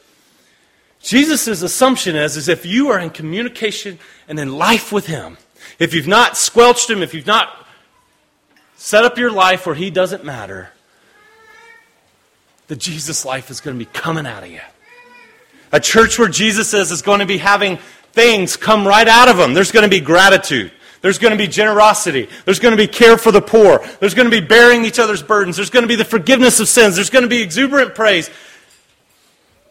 Jesus' 1.02 1.62
assumption 1.62 2.14
is, 2.16 2.36
is 2.36 2.48
if 2.48 2.66
you 2.66 2.90
are 2.90 2.98
in 2.98 3.10
communication 3.10 3.98
and 4.28 4.38
in 4.38 4.56
life 4.56 4.92
with 4.92 5.06
Him, 5.06 5.38
if 5.78 5.94
you've 5.94 6.06
not 6.06 6.36
squelched 6.36 6.90
Him, 6.90 7.02
if 7.02 7.14
you've 7.14 7.26
not 7.26 7.66
set 8.76 9.04
up 9.04 9.18
your 9.18 9.30
life 9.30 9.66
where 9.66 9.74
He 9.74 9.90
doesn't 9.90 10.24
matter, 10.24 10.70
the 12.68 12.76
Jesus 12.76 13.24
life 13.24 13.50
is 13.50 13.60
going 13.60 13.78
to 13.78 13.84
be 13.84 13.90
coming 13.92 14.26
out 14.26 14.44
of 14.44 14.50
you. 14.50 14.60
A 15.72 15.80
church 15.80 16.18
where 16.18 16.28
Jesus 16.28 16.74
is 16.74 16.90
is 16.90 17.02
going 17.02 17.20
to 17.20 17.26
be 17.26 17.38
having 17.38 17.78
things 18.12 18.56
come 18.56 18.86
right 18.86 19.08
out 19.08 19.28
of 19.28 19.36
them. 19.36 19.54
There's 19.54 19.72
going 19.72 19.84
to 19.84 19.88
be 19.88 20.00
gratitude. 20.00 20.72
There's 21.00 21.18
going 21.18 21.30
to 21.30 21.38
be 21.38 21.48
generosity. 21.48 22.28
There's 22.44 22.58
going 22.58 22.72
to 22.72 22.76
be 22.76 22.86
care 22.86 23.16
for 23.16 23.32
the 23.32 23.40
poor. 23.40 23.84
There's 24.00 24.14
going 24.14 24.30
to 24.30 24.40
be 24.40 24.46
bearing 24.46 24.84
each 24.84 24.98
other's 24.98 25.22
burdens. 25.22 25.56
There's 25.56 25.70
going 25.70 25.84
to 25.84 25.88
be 25.88 25.96
the 25.96 26.04
forgiveness 26.04 26.60
of 26.60 26.68
sins. 26.68 26.96
There's 26.96 27.10
going 27.10 27.22
to 27.22 27.28
be 27.28 27.40
exuberant 27.40 27.94
praise. 27.94 28.28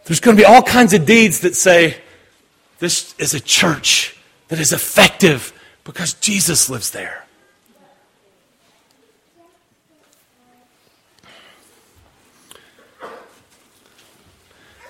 There's 0.10 0.19
going 0.19 0.36
to 0.36 0.41
be 0.41 0.45
all 0.45 0.63
kinds 0.63 0.95
of 0.95 1.06
deeds 1.06 1.41
that 1.41 1.56
say, 1.56 1.95
this 2.80 3.13
is 3.19 3.36
a 3.36 3.39
church 3.39 4.17
that 4.48 4.58
is 4.58 4.74
effective 4.74 5.54
because 5.84 6.15
Jesus 6.15 6.67
lives 6.67 6.89
there. 6.89 7.28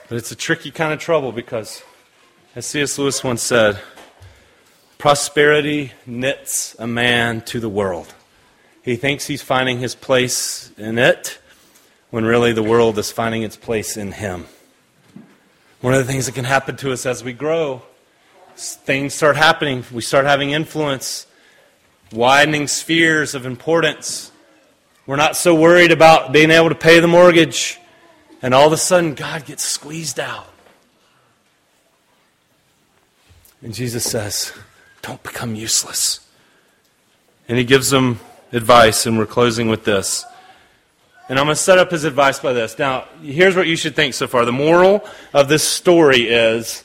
But 0.08 0.18
it's 0.18 0.32
a 0.32 0.38
tricky 0.38 0.72
kind 0.72 0.94
of 0.94 1.00
trouble 1.00 1.34
because, 1.34 1.84
as 2.56 2.66
C.S. 2.68 2.98
Lewis 2.98 3.22
once 3.22 3.44
said, 3.44 3.78
prosperity 4.98 5.92
knits 6.06 6.78
a 6.80 6.88
man 6.88 7.42
to 7.42 7.60
the 7.60 7.68
world. 7.68 8.14
He 8.84 8.96
thinks 8.96 9.28
he's 9.28 9.42
finding 9.42 9.80
his 9.80 9.96
place 9.96 10.72
in 10.78 10.98
it 10.98 11.40
when 12.10 12.24
really 12.24 12.54
the 12.54 12.64
world 12.64 12.98
is 12.98 13.12
finding 13.12 13.44
its 13.44 13.58
place 13.58 13.98
in 13.98 14.14
him. 14.14 14.46
One 15.82 15.94
of 15.94 16.06
the 16.06 16.12
things 16.12 16.26
that 16.26 16.36
can 16.36 16.46
happen 16.46 16.76
to 16.78 16.92
us 16.92 17.06
as 17.06 17.24
we 17.24 17.32
grow, 17.32 17.82
things 18.56 19.13
start 19.13 19.38
happening. 19.38 19.86
We 19.94 20.02
start 20.02 20.26
having 20.26 20.52
influence, 20.52 21.26
widening 22.12 22.68
spheres 22.68 23.34
of 23.34 23.46
importance. 23.46 24.32
We're 25.06 25.15
not 25.15 25.38
so 25.38 25.56
worried 25.56 25.92
about 25.92 26.34
being 26.34 26.52
able 26.52 26.70
to 26.70 26.76
pay 26.76 27.00
the 27.00 27.08
mortgage. 27.08 27.80
And 28.42 28.54
all 28.54 28.68
of 28.68 28.74
a 28.74 28.78
sudden, 28.78 29.15
God 29.15 29.46
gets 29.46 29.63
squeezed 29.63 30.20
out. 30.20 30.48
And 33.62 33.74
Jesus 33.74 34.04
says, 34.04 34.54
Don't 35.02 35.22
become 35.24 35.56
useless. 35.56 36.20
And 37.48 37.58
he 37.58 37.63
gives 37.63 37.89
them 37.89 38.20
advice, 38.52 39.06
and 39.06 39.18
we're 39.18 39.26
closing 39.26 39.70
with 39.70 39.86
this. 39.86 40.26
And 41.30 41.38
I'm 41.38 41.46
going 41.46 41.56
to 41.56 41.62
set 41.62 41.78
up 41.78 41.92
his 41.92 42.06
advice 42.06 42.39
by 42.39 42.54
this. 42.54 42.80
Now, 42.80 43.06
here's 43.22 43.56
what 43.56 43.68
you 43.68 43.76
should 43.76 43.96
think 43.96 44.15
so 44.15 44.28
far. 44.28 44.46
The 44.46 44.52
moral 44.52 45.08
of 45.32 45.48
this 45.48 45.63
story 45.63 46.28
is 46.28 46.84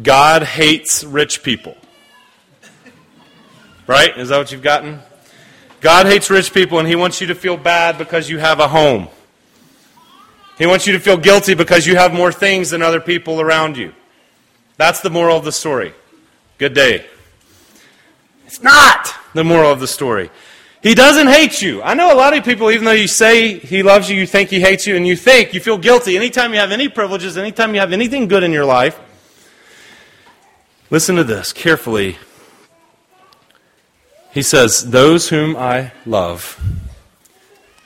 God 0.00 0.44
hates 0.44 1.02
rich 1.02 1.42
people. 1.42 1.76
Right? 3.88 4.16
Is 4.16 4.28
that 4.28 4.38
what 4.38 4.52
you've 4.52 4.62
gotten? 4.62 5.00
God 5.80 6.06
hates 6.06 6.30
rich 6.30 6.54
people, 6.54 6.78
and 6.78 6.86
he 6.86 6.94
wants 6.94 7.20
you 7.20 7.28
to 7.28 7.34
feel 7.34 7.56
bad 7.56 7.98
because 7.98 8.30
you 8.30 8.38
have 8.38 8.60
a 8.60 8.68
home. 8.68 9.08
He 10.56 10.66
wants 10.66 10.86
you 10.86 10.92
to 10.92 11.00
feel 11.00 11.16
guilty 11.16 11.54
because 11.54 11.86
you 11.86 11.96
have 11.96 12.12
more 12.12 12.32
things 12.32 12.70
than 12.70 12.82
other 12.82 13.00
people 13.00 13.40
around 13.40 13.76
you. 13.76 13.92
That's 14.76 15.00
the 15.00 15.10
moral 15.10 15.36
of 15.36 15.44
the 15.44 15.52
story. 15.52 15.94
Good 16.58 16.74
day. 16.74 17.06
It's 18.46 18.62
not 18.62 19.14
the 19.34 19.44
moral 19.44 19.70
of 19.70 19.80
the 19.80 19.86
story. 19.86 20.30
He 20.82 20.94
doesn't 20.94 21.26
hate 21.26 21.60
you. 21.60 21.82
I 21.82 21.94
know 21.94 22.12
a 22.12 22.14
lot 22.14 22.36
of 22.36 22.44
people, 22.44 22.70
even 22.70 22.84
though 22.84 22.92
you 22.92 23.08
say 23.08 23.58
he 23.58 23.82
loves 23.82 24.08
you, 24.08 24.16
you 24.16 24.26
think 24.26 24.48
he 24.48 24.60
hates 24.60 24.86
you, 24.86 24.94
and 24.94 25.06
you 25.06 25.16
think, 25.16 25.52
you 25.52 25.60
feel 25.60 25.76
guilty 25.76 26.16
anytime 26.16 26.52
you 26.52 26.60
have 26.60 26.70
any 26.70 26.88
privileges, 26.88 27.36
anytime 27.36 27.74
you 27.74 27.80
have 27.80 27.92
anything 27.92 28.28
good 28.28 28.44
in 28.44 28.52
your 28.52 28.64
life. 28.64 28.98
Listen 30.90 31.16
to 31.16 31.24
this 31.24 31.52
carefully. 31.52 32.16
He 34.32 34.42
says, 34.42 34.90
Those 34.90 35.30
whom 35.30 35.56
I 35.56 35.92
love, 36.06 36.60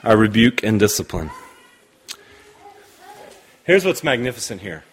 I 0.03 0.13
rebuke 0.13 0.63
and 0.63 0.79
discipline. 0.79 1.31
Here's 3.65 3.85
what's 3.85 4.05
magnificent 4.05 4.61
here. 4.61 4.85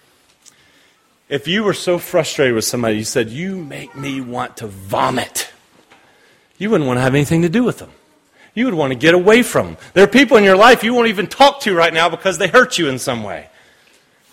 If 1.28 1.48
you 1.48 1.64
were 1.64 1.74
so 1.74 2.00
frustrated 2.00 2.56
with 2.56 2.66
somebody, 2.66 2.98
you 2.98 3.04
said, 3.04 3.30
You 3.30 3.58
make 3.58 3.96
me 3.96 4.22
want 4.22 4.56
to 4.58 4.68
vomit 4.68 5.49
you 6.60 6.69
wouldn't 6.69 6.88
want 6.88 6.98
to 6.98 7.02
have 7.02 7.15
anything 7.15 7.41
to 7.41 7.50
do 7.50 7.63
with 7.63 7.80
them. 7.80 7.89
You 8.54 8.65
would 8.65 8.74
want 8.74 8.91
to 8.91 9.00
get 9.00 9.13
away 9.13 9.41
from 9.41 9.67
them. 9.67 9.78
There 9.93 10.04
are 10.04 10.08
people 10.08 10.38
in 10.38 10.43
your 10.43 10.58
life 10.58 10.84
you 10.84 10.93
won't 10.93 11.08
even 11.08 11.28
talk 11.28 11.62
to 11.62 11.74
right 11.74 11.93
now 11.93 12.10
because 12.10 12.38
they 12.38 12.48
hurt 12.48 12.78
you 12.78 12.89
in 12.89 13.00
some 13.00 13.24
way. 13.24 13.50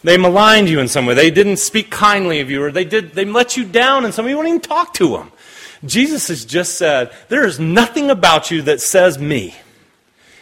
They 0.02 0.18
maligned 0.18 0.68
you 0.68 0.80
in 0.80 0.88
some 0.88 1.06
way. 1.06 1.14
They 1.14 1.30
didn't 1.30 1.56
speak 1.56 1.90
kindly 1.90 2.40
of 2.40 2.50
you, 2.50 2.62
or 2.62 2.70
they 2.70 2.84
did 2.84 3.12
they 3.14 3.24
let 3.24 3.56
you 3.56 3.64
down 3.64 4.04
in 4.04 4.12
some 4.12 4.24
way. 4.24 4.32
You 4.32 4.36
won't 4.36 4.48
even 4.48 4.60
talk 4.60 4.94
to 4.94 5.08
them. 5.08 5.32
Jesus 5.84 6.28
has 6.28 6.44
just 6.44 6.76
said, 6.76 7.12
There 7.28 7.46
is 7.46 7.58
nothing 7.58 8.10
about 8.10 8.50
you 8.50 8.62
that 8.62 8.80
says 8.80 9.18
me. 9.18 9.54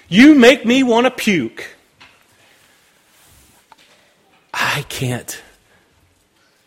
You 0.08 0.34
make 0.34 0.64
me 0.64 0.82
want 0.82 1.06
to 1.06 1.10
puke. 1.10 1.76
I 4.52 4.84
can't 4.88 5.42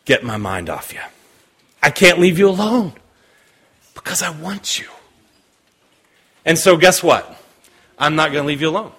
get 0.06 0.24
my 0.24 0.38
mind 0.38 0.70
off 0.70 0.94
you. 0.94 1.00
I 1.82 1.90
can't 1.90 2.20
leave 2.20 2.38
you 2.38 2.50
alone 2.50 2.94
because 3.94 4.22
I 4.22 4.30
want 4.30 4.80
you. 4.80 4.88
And 6.48 6.58
so, 6.58 6.78
guess 6.78 7.04
what? 7.04 7.38
I'm 8.00 8.16
not 8.16 8.32
going 8.32 8.44
to 8.44 8.48
leave 8.48 8.62
you 8.62 8.70
alone. 8.70 8.94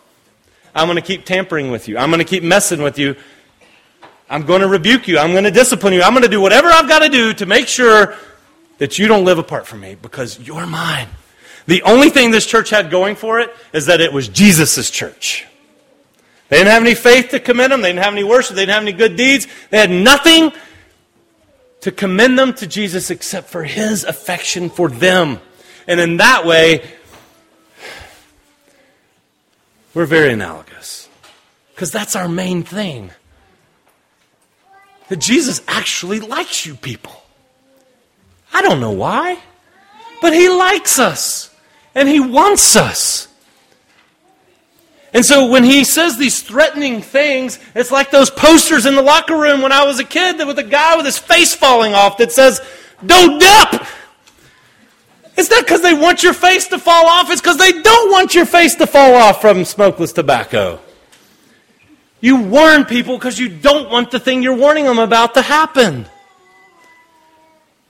I'm 0.74 0.86
going 0.86 0.96
to 0.96 1.02
keep 1.02 1.24
tampering 1.24 1.70
with 1.70 1.88
you. 1.88 1.96
I'm 1.96 2.10
going 2.10 2.18
to 2.18 2.24
keep 2.24 2.42
messing 2.42 2.82
with 2.82 2.98
you. 2.98 3.16
I'm 4.28 4.42
going 4.42 4.60
to 4.60 4.68
rebuke 4.68 5.08
you. 5.08 5.18
I'm 5.18 5.32
going 5.32 5.44
to 5.44 5.50
discipline 5.50 5.94
you. 5.94 6.02
I'm 6.02 6.12
going 6.12 6.22
to 6.22 6.28
do 6.28 6.42
whatever 6.42 6.68
I've 6.68 6.88
got 6.88 6.98
to 7.00 7.08
do 7.08 7.32
to 7.32 7.46
make 7.46 7.66
sure 7.66 8.14
that 8.76 8.98
you 8.98 9.08
don't 9.08 9.24
live 9.24 9.38
apart 9.38 9.66
from 9.66 9.80
me 9.80 9.96
because 10.00 10.38
you're 10.38 10.66
mine. 10.66 11.08
The 11.66 11.82
only 11.82 12.10
thing 12.10 12.30
this 12.30 12.46
church 12.46 12.68
had 12.68 12.90
going 12.90 13.16
for 13.16 13.40
it 13.40 13.54
is 13.72 13.86
that 13.86 14.02
it 14.02 14.12
was 14.12 14.28
Jesus' 14.28 14.90
church. 14.90 15.46
They 16.50 16.58
didn't 16.58 16.70
have 16.70 16.82
any 16.82 16.94
faith 16.94 17.30
to 17.30 17.40
commend 17.40 17.72
them. 17.72 17.80
They 17.80 17.88
didn't 17.88 18.04
have 18.04 18.12
any 18.12 18.24
worship. 18.24 18.56
They 18.56 18.62
didn't 18.62 18.74
have 18.74 18.82
any 18.82 18.92
good 18.92 19.16
deeds. 19.16 19.46
They 19.70 19.78
had 19.78 19.90
nothing 19.90 20.52
to 21.80 21.92
commend 21.92 22.38
them 22.38 22.52
to 22.54 22.66
Jesus 22.66 23.10
except 23.10 23.48
for 23.48 23.64
his 23.64 24.04
affection 24.04 24.68
for 24.68 24.88
them. 24.88 25.40
And 25.86 25.98
in 25.98 26.18
that 26.18 26.44
way, 26.44 26.84
we're 29.98 30.06
very 30.06 30.32
analogous. 30.32 31.08
Because 31.74 31.90
that's 31.90 32.14
our 32.14 32.28
main 32.28 32.62
thing. 32.62 33.10
That 35.08 35.16
Jesus 35.16 35.60
actually 35.66 36.20
likes 36.20 36.64
you 36.64 36.76
people. 36.76 37.20
I 38.54 38.62
don't 38.62 38.78
know 38.78 38.92
why, 38.92 39.40
but 40.22 40.32
he 40.32 40.48
likes 40.48 41.00
us 41.00 41.52
and 41.96 42.08
he 42.08 42.20
wants 42.20 42.76
us. 42.76 43.26
And 45.12 45.26
so 45.26 45.48
when 45.48 45.64
he 45.64 45.82
says 45.82 46.16
these 46.16 46.42
threatening 46.42 47.02
things, 47.02 47.58
it's 47.74 47.90
like 47.90 48.12
those 48.12 48.30
posters 48.30 48.86
in 48.86 48.94
the 48.94 49.02
locker 49.02 49.36
room 49.36 49.62
when 49.62 49.72
I 49.72 49.82
was 49.82 49.98
a 49.98 50.04
kid 50.04 50.38
with 50.46 50.60
a 50.60 50.62
guy 50.62 50.94
with 50.94 51.06
his 51.06 51.18
face 51.18 51.56
falling 51.56 51.94
off 51.94 52.18
that 52.18 52.30
says, 52.30 52.60
Don't 53.04 53.40
dip! 53.40 53.84
It's 55.38 55.48
not 55.48 55.64
because 55.64 55.82
they 55.82 55.94
want 55.94 56.24
your 56.24 56.32
face 56.32 56.66
to 56.66 56.80
fall 56.80 57.06
off, 57.06 57.30
it's 57.30 57.40
because 57.40 57.58
they 57.58 57.70
don't 57.70 58.10
want 58.10 58.34
your 58.34 58.44
face 58.44 58.74
to 58.74 58.88
fall 58.88 59.14
off 59.14 59.40
from 59.40 59.64
smokeless 59.64 60.12
tobacco. 60.12 60.80
You 62.20 62.42
warn 62.42 62.84
people 62.84 63.16
because 63.16 63.38
you 63.38 63.48
don't 63.48 63.88
want 63.88 64.10
the 64.10 64.18
thing 64.18 64.42
you're 64.42 64.56
warning 64.56 64.86
them 64.86 64.98
about 64.98 65.34
to 65.34 65.42
happen. 65.42 66.06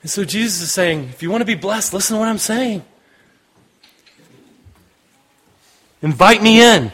And 0.03 0.11
so 0.11 0.27
Jesus 0.27 0.61
is 0.61 0.71
saying, 0.71 1.05
if 1.05 1.23
you 1.23 1.31
want 1.31 1.41
to 1.41 1.47
be 1.47 1.55
blessed, 1.55 1.95
listen 1.95 2.17
to 2.17 2.21
what 2.21 2.29
I'm 2.29 2.37
saying. 2.37 2.85
Invite 6.03 6.43
me 6.43 6.61
in. 6.61 6.93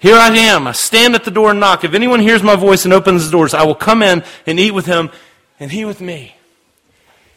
Here 0.00 0.16
I 0.16 0.36
am. 0.36 0.66
I 0.66 0.72
stand 0.72 1.14
at 1.14 1.24
the 1.24 1.30
door 1.30 1.52
and 1.52 1.60
knock. 1.60 1.84
If 1.84 1.94
anyone 1.94 2.18
hears 2.18 2.42
my 2.42 2.56
voice 2.56 2.84
and 2.84 2.92
opens 2.92 3.26
the 3.26 3.30
doors, 3.30 3.54
I 3.54 3.62
will 3.62 3.76
come 3.76 4.02
in 4.02 4.24
and 4.44 4.58
eat 4.58 4.72
with 4.72 4.86
him 4.86 5.10
and 5.60 5.70
he 5.70 5.84
with 5.84 6.00
me. 6.00 6.34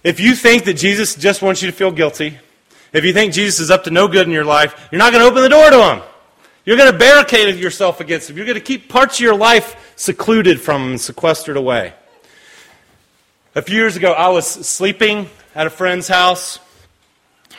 If 0.04 0.20
you 0.20 0.36
think 0.36 0.66
that 0.66 0.74
Jesus 0.74 1.16
just 1.16 1.42
wants 1.42 1.62
you 1.62 1.70
to 1.70 1.76
feel 1.76 1.92
guilty, 1.92 2.40
if 2.94 3.06
you 3.06 3.14
think 3.14 3.34
Jesus 3.34 3.60
is 3.60 3.72
up 3.72 3.84
to 3.86 3.92
no 3.92 4.08
good 4.08 4.28
in 4.28 4.34
your 4.34 4.46
life, 4.46 4.90
you're 4.92 5.00
not 5.00 5.14
going 5.14 5.24
to 5.24 5.30
open 5.30 5.44
the 5.44 5.50
door 5.50 5.70
to 5.70 5.96
him. 5.96 6.02
You're 6.66 6.78
going 6.78 6.92
to 6.92 6.98
barricade 6.98 7.56
yourself 7.58 8.00
against 8.00 8.30
him. 8.30 8.38
You're 8.38 8.46
going 8.46 8.58
to 8.58 8.64
keep 8.64 8.90
parts 8.90 9.18
of 9.18 9.22
your 9.22 9.36
life 9.36 9.94
secluded 9.96 10.60
from 10.60 10.92
him, 10.92 10.98
sequestered 10.98 11.58
away. 11.58 11.94
A 13.56 13.62
few 13.62 13.76
years 13.76 13.96
ago, 13.96 14.12
I 14.12 14.30
was 14.30 14.48
sleeping 14.48 15.28
at 15.56 15.68
a 15.68 15.70
friend's 15.70 16.08
house 16.08 16.60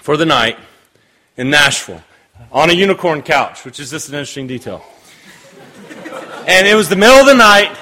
for 0.01 0.17
the 0.17 0.27
night 0.27 0.59
in 1.37 1.51
Nashville 1.51 2.03
on 2.51 2.71
a 2.71 2.73
unicorn 2.73 3.23
couch, 3.23 3.65
which 3.65 3.79
is 3.79 3.91
just 3.91 4.09
an 4.09 4.15
interesting 4.15 4.47
detail. 4.47 4.85
And 6.47 6.67
it 6.67 6.75
was 6.75 6.89
the 6.89 6.97
middle 6.97 7.17
of 7.17 7.27
the 7.27 7.35
night. 7.35 7.77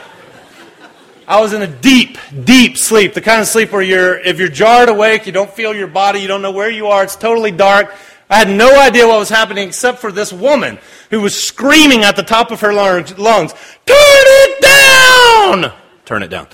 I 1.30 1.40
was 1.40 1.52
in 1.52 1.62
a 1.62 1.66
deep, 1.68 2.18
deep 2.42 2.76
sleep. 2.76 3.14
The 3.14 3.20
kind 3.20 3.40
of 3.40 3.46
sleep 3.46 3.70
where 3.70 3.82
you're, 3.82 4.18
if 4.18 4.40
you're 4.40 4.48
jarred 4.48 4.88
awake, 4.88 5.26
you 5.26 5.32
don't 5.32 5.48
feel 5.48 5.72
your 5.72 5.86
body, 5.86 6.18
you 6.18 6.26
don't 6.26 6.42
know 6.42 6.50
where 6.50 6.68
you 6.68 6.88
are, 6.88 7.04
it's 7.04 7.14
totally 7.14 7.52
dark. 7.52 7.94
I 8.28 8.36
had 8.36 8.50
no 8.50 8.80
idea 8.80 9.06
what 9.06 9.20
was 9.20 9.28
happening 9.28 9.68
except 9.68 10.00
for 10.00 10.10
this 10.10 10.32
woman 10.32 10.80
who 11.08 11.20
was 11.20 11.40
screaming 11.40 12.02
at 12.02 12.16
the 12.16 12.24
top 12.24 12.50
of 12.50 12.60
her 12.62 12.72
lungs, 12.72 13.12
Turn 13.12 13.46
it 13.86 14.60
down! 14.60 15.72
Turn 16.04 16.24
it 16.24 16.30
down. 16.30 16.46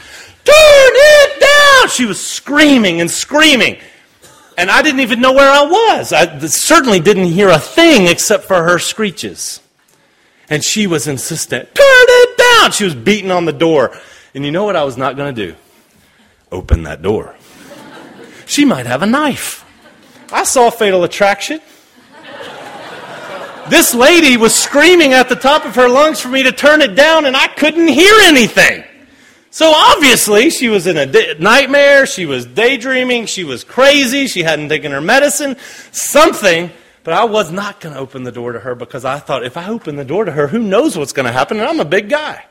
Turn 0.44 0.54
it 0.54 1.40
down! 1.40 1.88
She 1.88 2.04
was 2.04 2.20
screaming 2.20 3.00
and 3.00 3.10
screaming. 3.10 3.78
And 4.58 4.70
I 4.70 4.82
didn't 4.82 5.00
even 5.00 5.22
know 5.22 5.32
where 5.32 5.50
I 5.50 5.64
was. 5.64 6.12
I 6.12 6.38
certainly 6.48 7.00
didn't 7.00 7.28
hear 7.28 7.48
a 7.48 7.58
thing 7.58 8.08
except 8.08 8.44
for 8.44 8.62
her 8.62 8.78
screeches. 8.78 9.62
And 10.50 10.62
she 10.62 10.86
was 10.86 11.06
insistent. 11.08 11.74
Turn 11.74 11.86
it 11.86 12.36
down! 12.36 12.72
She 12.72 12.84
was 12.84 12.94
beating 12.94 13.30
on 13.30 13.46
the 13.46 13.54
door. 13.54 13.98
And 14.36 14.44
you 14.44 14.52
know 14.52 14.64
what 14.64 14.76
I 14.76 14.84
was 14.84 14.98
not 14.98 15.16
going 15.16 15.34
to 15.34 15.46
do? 15.46 15.56
Open 16.52 16.82
that 16.82 17.00
door. 17.00 17.34
She 18.44 18.66
might 18.66 18.84
have 18.84 19.00
a 19.00 19.06
knife. 19.06 19.64
I 20.30 20.44
saw 20.44 20.68
Fatal 20.68 21.04
Attraction. 21.04 21.58
This 23.70 23.94
lady 23.94 24.36
was 24.36 24.54
screaming 24.54 25.14
at 25.14 25.30
the 25.30 25.36
top 25.36 25.64
of 25.64 25.74
her 25.76 25.88
lungs 25.88 26.20
for 26.20 26.28
me 26.28 26.42
to 26.42 26.52
turn 26.52 26.82
it 26.82 26.94
down, 26.94 27.24
and 27.24 27.34
I 27.34 27.46
couldn't 27.46 27.88
hear 27.88 28.12
anything. 28.24 28.84
So 29.50 29.72
obviously, 29.74 30.50
she 30.50 30.68
was 30.68 30.86
in 30.86 30.98
a 30.98 31.06
di- 31.06 31.36
nightmare. 31.38 32.04
She 32.04 32.26
was 32.26 32.44
daydreaming. 32.44 33.24
She 33.24 33.42
was 33.42 33.64
crazy. 33.64 34.26
She 34.26 34.42
hadn't 34.42 34.68
taken 34.68 34.92
her 34.92 35.00
medicine. 35.00 35.56
Something. 35.92 36.70
But 37.04 37.14
I 37.14 37.24
was 37.24 37.50
not 37.50 37.80
going 37.80 37.94
to 37.94 38.00
open 38.00 38.24
the 38.24 38.32
door 38.32 38.52
to 38.52 38.60
her 38.60 38.74
because 38.74 39.06
I 39.06 39.18
thought 39.18 39.46
if 39.46 39.56
I 39.56 39.70
open 39.70 39.96
the 39.96 40.04
door 40.04 40.26
to 40.26 40.32
her, 40.32 40.46
who 40.46 40.58
knows 40.58 40.94
what's 40.94 41.14
going 41.14 41.24
to 41.24 41.32
happen? 41.32 41.58
And 41.58 41.66
I'm 41.66 41.80
a 41.80 41.86
big 41.86 42.10
guy. 42.10 42.44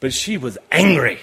But 0.00 0.12
she 0.12 0.36
was 0.38 0.58
angry. 0.72 1.20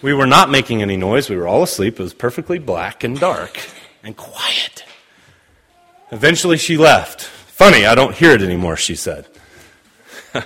We 0.00 0.14
were 0.14 0.26
not 0.26 0.50
making 0.50 0.80
any 0.82 0.96
noise. 0.96 1.28
We 1.28 1.36
were 1.36 1.48
all 1.48 1.62
asleep. 1.62 1.98
It 1.98 2.02
was 2.02 2.14
perfectly 2.14 2.58
black 2.58 3.04
and 3.04 3.18
dark 3.18 3.58
and 4.02 4.16
quiet. 4.16 4.84
Eventually, 6.12 6.56
she 6.58 6.76
left. 6.76 7.22
Funny, 7.22 7.86
I 7.86 7.94
don't 7.94 8.14
hear 8.14 8.32
it 8.32 8.42
anymore, 8.42 8.76
she 8.76 8.94
said. 8.94 9.26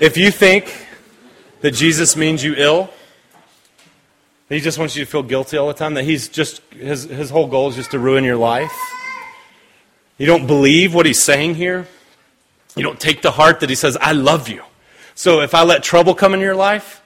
if 0.00 0.16
you 0.16 0.30
think 0.30 0.86
that 1.60 1.72
Jesus 1.72 2.16
means 2.16 2.42
you 2.44 2.54
ill, 2.56 2.90
that 4.48 4.54
he 4.54 4.60
just 4.60 4.78
wants 4.78 4.96
you 4.96 5.04
to 5.04 5.10
feel 5.10 5.22
guilty 5.22 5.56
all 5.56 5.68
the 5.68 5.74
time, 5.74 5.94
that 5.94 6.04
he's 6.04 6.28
just, 6.28 6.60
his, 6.72 7.04
his 7.04 7.30
whole 7.30 7.46
goal 7.46 7.68
is 7.68 7.76
just 7.76 7.92
to 7.92 7.98
ruin 7.98 8.24
your 8.24 8.36
life, 8.36 8.72
you 10.16 10.26
don't 10.26 10.46
believe 10.46 10.94
what 10.94 11.06
he's 11.06 11.22
saying 11.22 11.54
here, 11.54 11.86
you 12.78 12.84
don't 12.84 13.00
take 13.00 13.22
to 13.22 13.30
heart 13.30 13.60
that 13.60 13.68
he 13.68 13.74
says, 13.74 13.96
I 14.00 14.12
love 14.12 14.48
you. 14.48 14.62
So 15.14 15.40
if 15.40 15.54
I 15.54 15.64
let 15.64 15.82
trouble 15.82 16.14
come 16.14 16.32
in 16.32 16.40
your 16.40 16.54
life, 16.54 17.02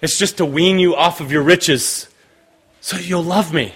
it's 0.00 0.18
just 0.18 0.38
to 0.38 0.46
wean 0.46 0.78
you 0.78 0.96
off 0.96 1.20
of 1.20 1.30
your 1.30 1.42
riches 1.42 2.08
so 2.80 2.98
you'll 2.98 3.22
love 3.22 3.52
me. 3.52 3.72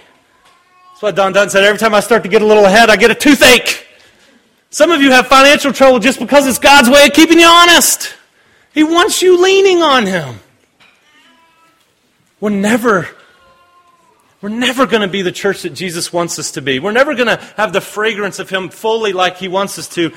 That's 0.91 1.01
what 1.01 1.15
Don 1.15 1.33
Dutton 1.33 1.49
said. 1.49 1.63
Every 1.63 1.79
time 1.79 1.95
I 1.95 1.99
start 1.99 2.21
to 2.23 2.29
get 2.29 2.43
a 2.43 2.45
little 2.45 2.65
ahead, 2.65 2.91
I 2.91 2.95
get 2.95 3.09
a 3.09 3.15
toothache. 3.15 3.87
Some 4.69 4.91
of 4.91 5.01
you 5.01 5.09
have 5.09 5.25
financial 5.25 5.73
trouble 5.73 5.97
just 5.97 6.19
because 6.19 6.45
it's 6.45 6.59
God's 6.59 6.91
way 6.91 7.07
of 7.07 7.13
keeping 7.13 7.39
you 7.39 7.47
honest. 7.47 8.15
He 8.71 8.83
wants 8.83 9.23
you 9.23 9.41
leaning 9.41 9.81
on 9.81 10.05
Him. 10.05 10.39
We're 12.39 12.51
never, 12.51 13.09
we're 14.41 14.49
never 14.49 14.85
going 14.85 15.01
to 15.01 15.07
be 15.07 15.23
the 15.23 15.31
church 15.31 15.63
that 15.63 15.71
Jesus 15.71 16.13
wants 16.13 16.37
us 16.37 16.51
to 16.51 16.61
be. 16.61 16.77
We're 16.77 16.91
never 16.91 17.15
going 17.15 17.35
to 17.35 17.43
have 17.57 17.73
the 17.73 17.81
fragrance 17.81 18.37
of 18.37 18.51
Him 18.51 18.69
fully 18.69 19.11
like 19.11 19.37
He 19.37 19.47
wants 19.47 19.79
us 19.79 19.89
to 19.95 20.13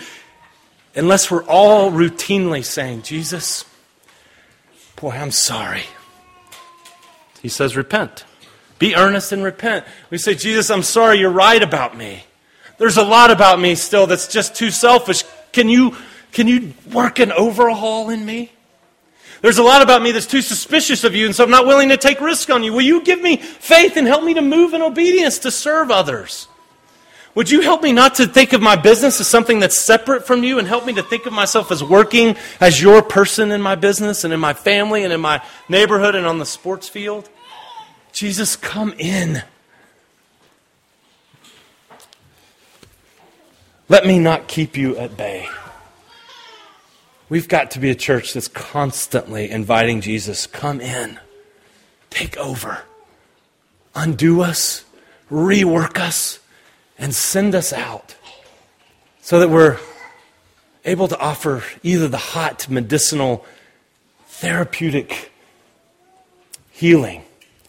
unless 0.94 1.30
we're 1.30 1.44
all 1.44 1.90
routinely 1.90 2.64
saying, 2.64 3.02
Jesus, 3.02 3.64
boy, 4.96 5.10
I'm 5.10 5.30
sorry. 5.30 5.84
He 7.40 7.48
says, 7.48 7.76
repent. 7.76 8.24
Be 8.78 8.94
earnest 8.94 9.32
and 9.32 9.42
repent. 9.42 9.84
We 10.10 10.18
say, 10.18 10.34
Jesus, 10.34 10.70
I'm 10.70 10.82
sorry, 10.82 11.18
you're 11.18 11.30
right 11.30 11.62
about 11.62 11.96
me. 11.96 12.24
There's 12.78 12.96
a 12.96 13.04
lot 13.04 13.30
about 13.30 13.60
me 13.60 13.74
still 13.74 14.06
that's 14.06 14.26
just 14.28 14.54
too 14.54 14.70
selfish. 14.70 15.24
Can 15.52 15.68
you, 15.68 15.96
can 16.32 16.48
you 16.48 16.74
work 16.92 17.18
an 17.18 17.32
overhaul 17.32 18.10
in 18.10 18.24
me? 18.24 18.52
There's 19.40 19.58
a 19.58 19.62
lot 19.62 19.82
about 19.82 20.02
me 20.02 20.12
that's 20.12 20.26
too 20.26 20.40
suspicious 20.40 21.02
of 21.02 21.16
you, 21.16 21.26
and 21.26 21.34
so 21.34 21.42
I'm 21.42 21.50
not 21.50 21.66
willing 21.66 21.88
to 21.88 21.96
take 21.96 22.20
risk 22.20 22.48
on 22.50 22.62
you. 22.62 22.72
Will 22.72 22.82
you 22.82 23.02
give 23.02 23.20
me 23.20 23.36
faith 23.36 23.96
and 23.96 24.06
help 24.06 24.22
me 24.22 24.34
to 24.34 24.42
move 24.42 24.72
in 24.72 24.82
obedience 24.82 25.40
to 25.40 25.50
serve 25.50 25.90
others? 25.90 26.46
Would 27.34 27.50
you 27.50 27.62
help 27.62 27.82
me 27.82 27.92
not 27.92 28.16
to 28.16 28.26
think 28.26 28.52
of 28.52 28.60
my 28.60 28.76
business 28.76 29.18
as 29.18 29.26
something 29.26 29.60
that's 29.60 29.78
separate 29.80 30.26
from 30.26 30.44
you 30.44 30.58
and 30.58 30.68
help 30.68 30.84
me 30.84 30.92
to 30.94 31.02
think 31.02 31.24
of 31.24 31.32
myself 31.32 31.72
as 31.72 31.82
working 31.82 32.36
as 32.60 32.82
your 32.82 33.02
person 33.02 33.50
in 33.50 33.62
my 33.62 33.74
business 33.74 34.24
and 34.24 34.34
in 34.34 34.40
my 34.40 34.52
family 34.52 35.02
and 35.02 35.12
in 35.12 35.20
my 35.20 35.42
neighborhood 35.68 36.14
and 36.14 36.26
on 36.26 36.38
the 36.38 36.44
sports 36.44 36.90
field? 36.90 37.30
Jesus, 38.12 38.54
come 38.54 38.92
in. 38.98 39.42
Let 43.88 44.06
me 44.06 44.18
not 44.18 44.46
keep 44.46 44.76
you 44.76 44.96
at 44.98 45.16
bay. 45.16 45.48
We've 47.30 47.48
got 47.48 47.70
to 47.70 47.78
be 47.78 47.88
a 47.88 47.94
church 47.94 48.34
that's 48.34 48.48
constantly 48.48 49.50
inviting 49.50 50.02
Jesus, 50.02 50.46
come 50.46 50.82
in, 50.82 51.18
take 52.10 52.36
over, 52.36 52.82
undo 53.94 54.42
us, 54.42 54.84
rework 55.30 55.98
us, 55.98 56.38
and 57.02 57.12
send 57.12 57.52
us 57.52 57.72
out 57.72 58.14
so 59.20 59.40
that 59.40 59.50
we're 59.50 59.76
able 60.84 61.08
to 61.08 61.18
offer 61.18 61.64
either 61.82 62.06
the 62.06 62.16
hot 62.16 62.68
medicinal 62.70 63.44
therapeutic 64.28 65.32
healing 66.70 67.24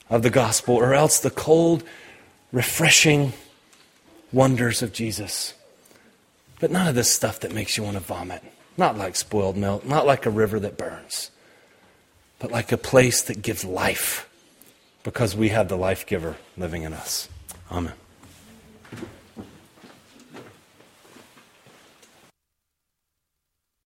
of 0.08 0.22
the 0.22 0.30
gospel 0.30 0.76
or 0.76 0.94
else 0.94 1.20
the 1.20 1.32
cold 1.32 1.84
refreshing 2.52 3.34
wonders 4.32 4.84
of 4.84 4.94
Jesus. 4.94 5.56
But 6.60 6.70
none 6.70 6.88
of 6.88 6.94
this 6.94 7.12
stuff 7.12 7.40
that 7.40 7.52
makes 7.52 7.76
you 7.76 7.82
want 7.84 7.98
to 7.98 8.04
vomit. 8.04 8.44
Not 8.78 9.00
like 9.00 9.16
spoiled 9.16 9.58
milk, 9.58 9.84
not 9.84 10.06
like 10.06 10.28
a 10.28 10.30
river 10.30 10.60
that 10.60 10.78
burns, 10.78 11.32
but 12.38 12.52
like 12.52 12.72
a 12.72 12.78
place 12.78 13.24
that 13.24 13.42
gives 13.42 13.66
life 13.66 14.30
because 15.04 15.36
we 15.36 15.50
have 15.50 15.70
the 15.70 15.76
life 15.76 16.06
giver 16.06 16.38
living 16.56 16.84
in 16.84 16.94
us. 16.94 17.28
Amen. 17.72 17.94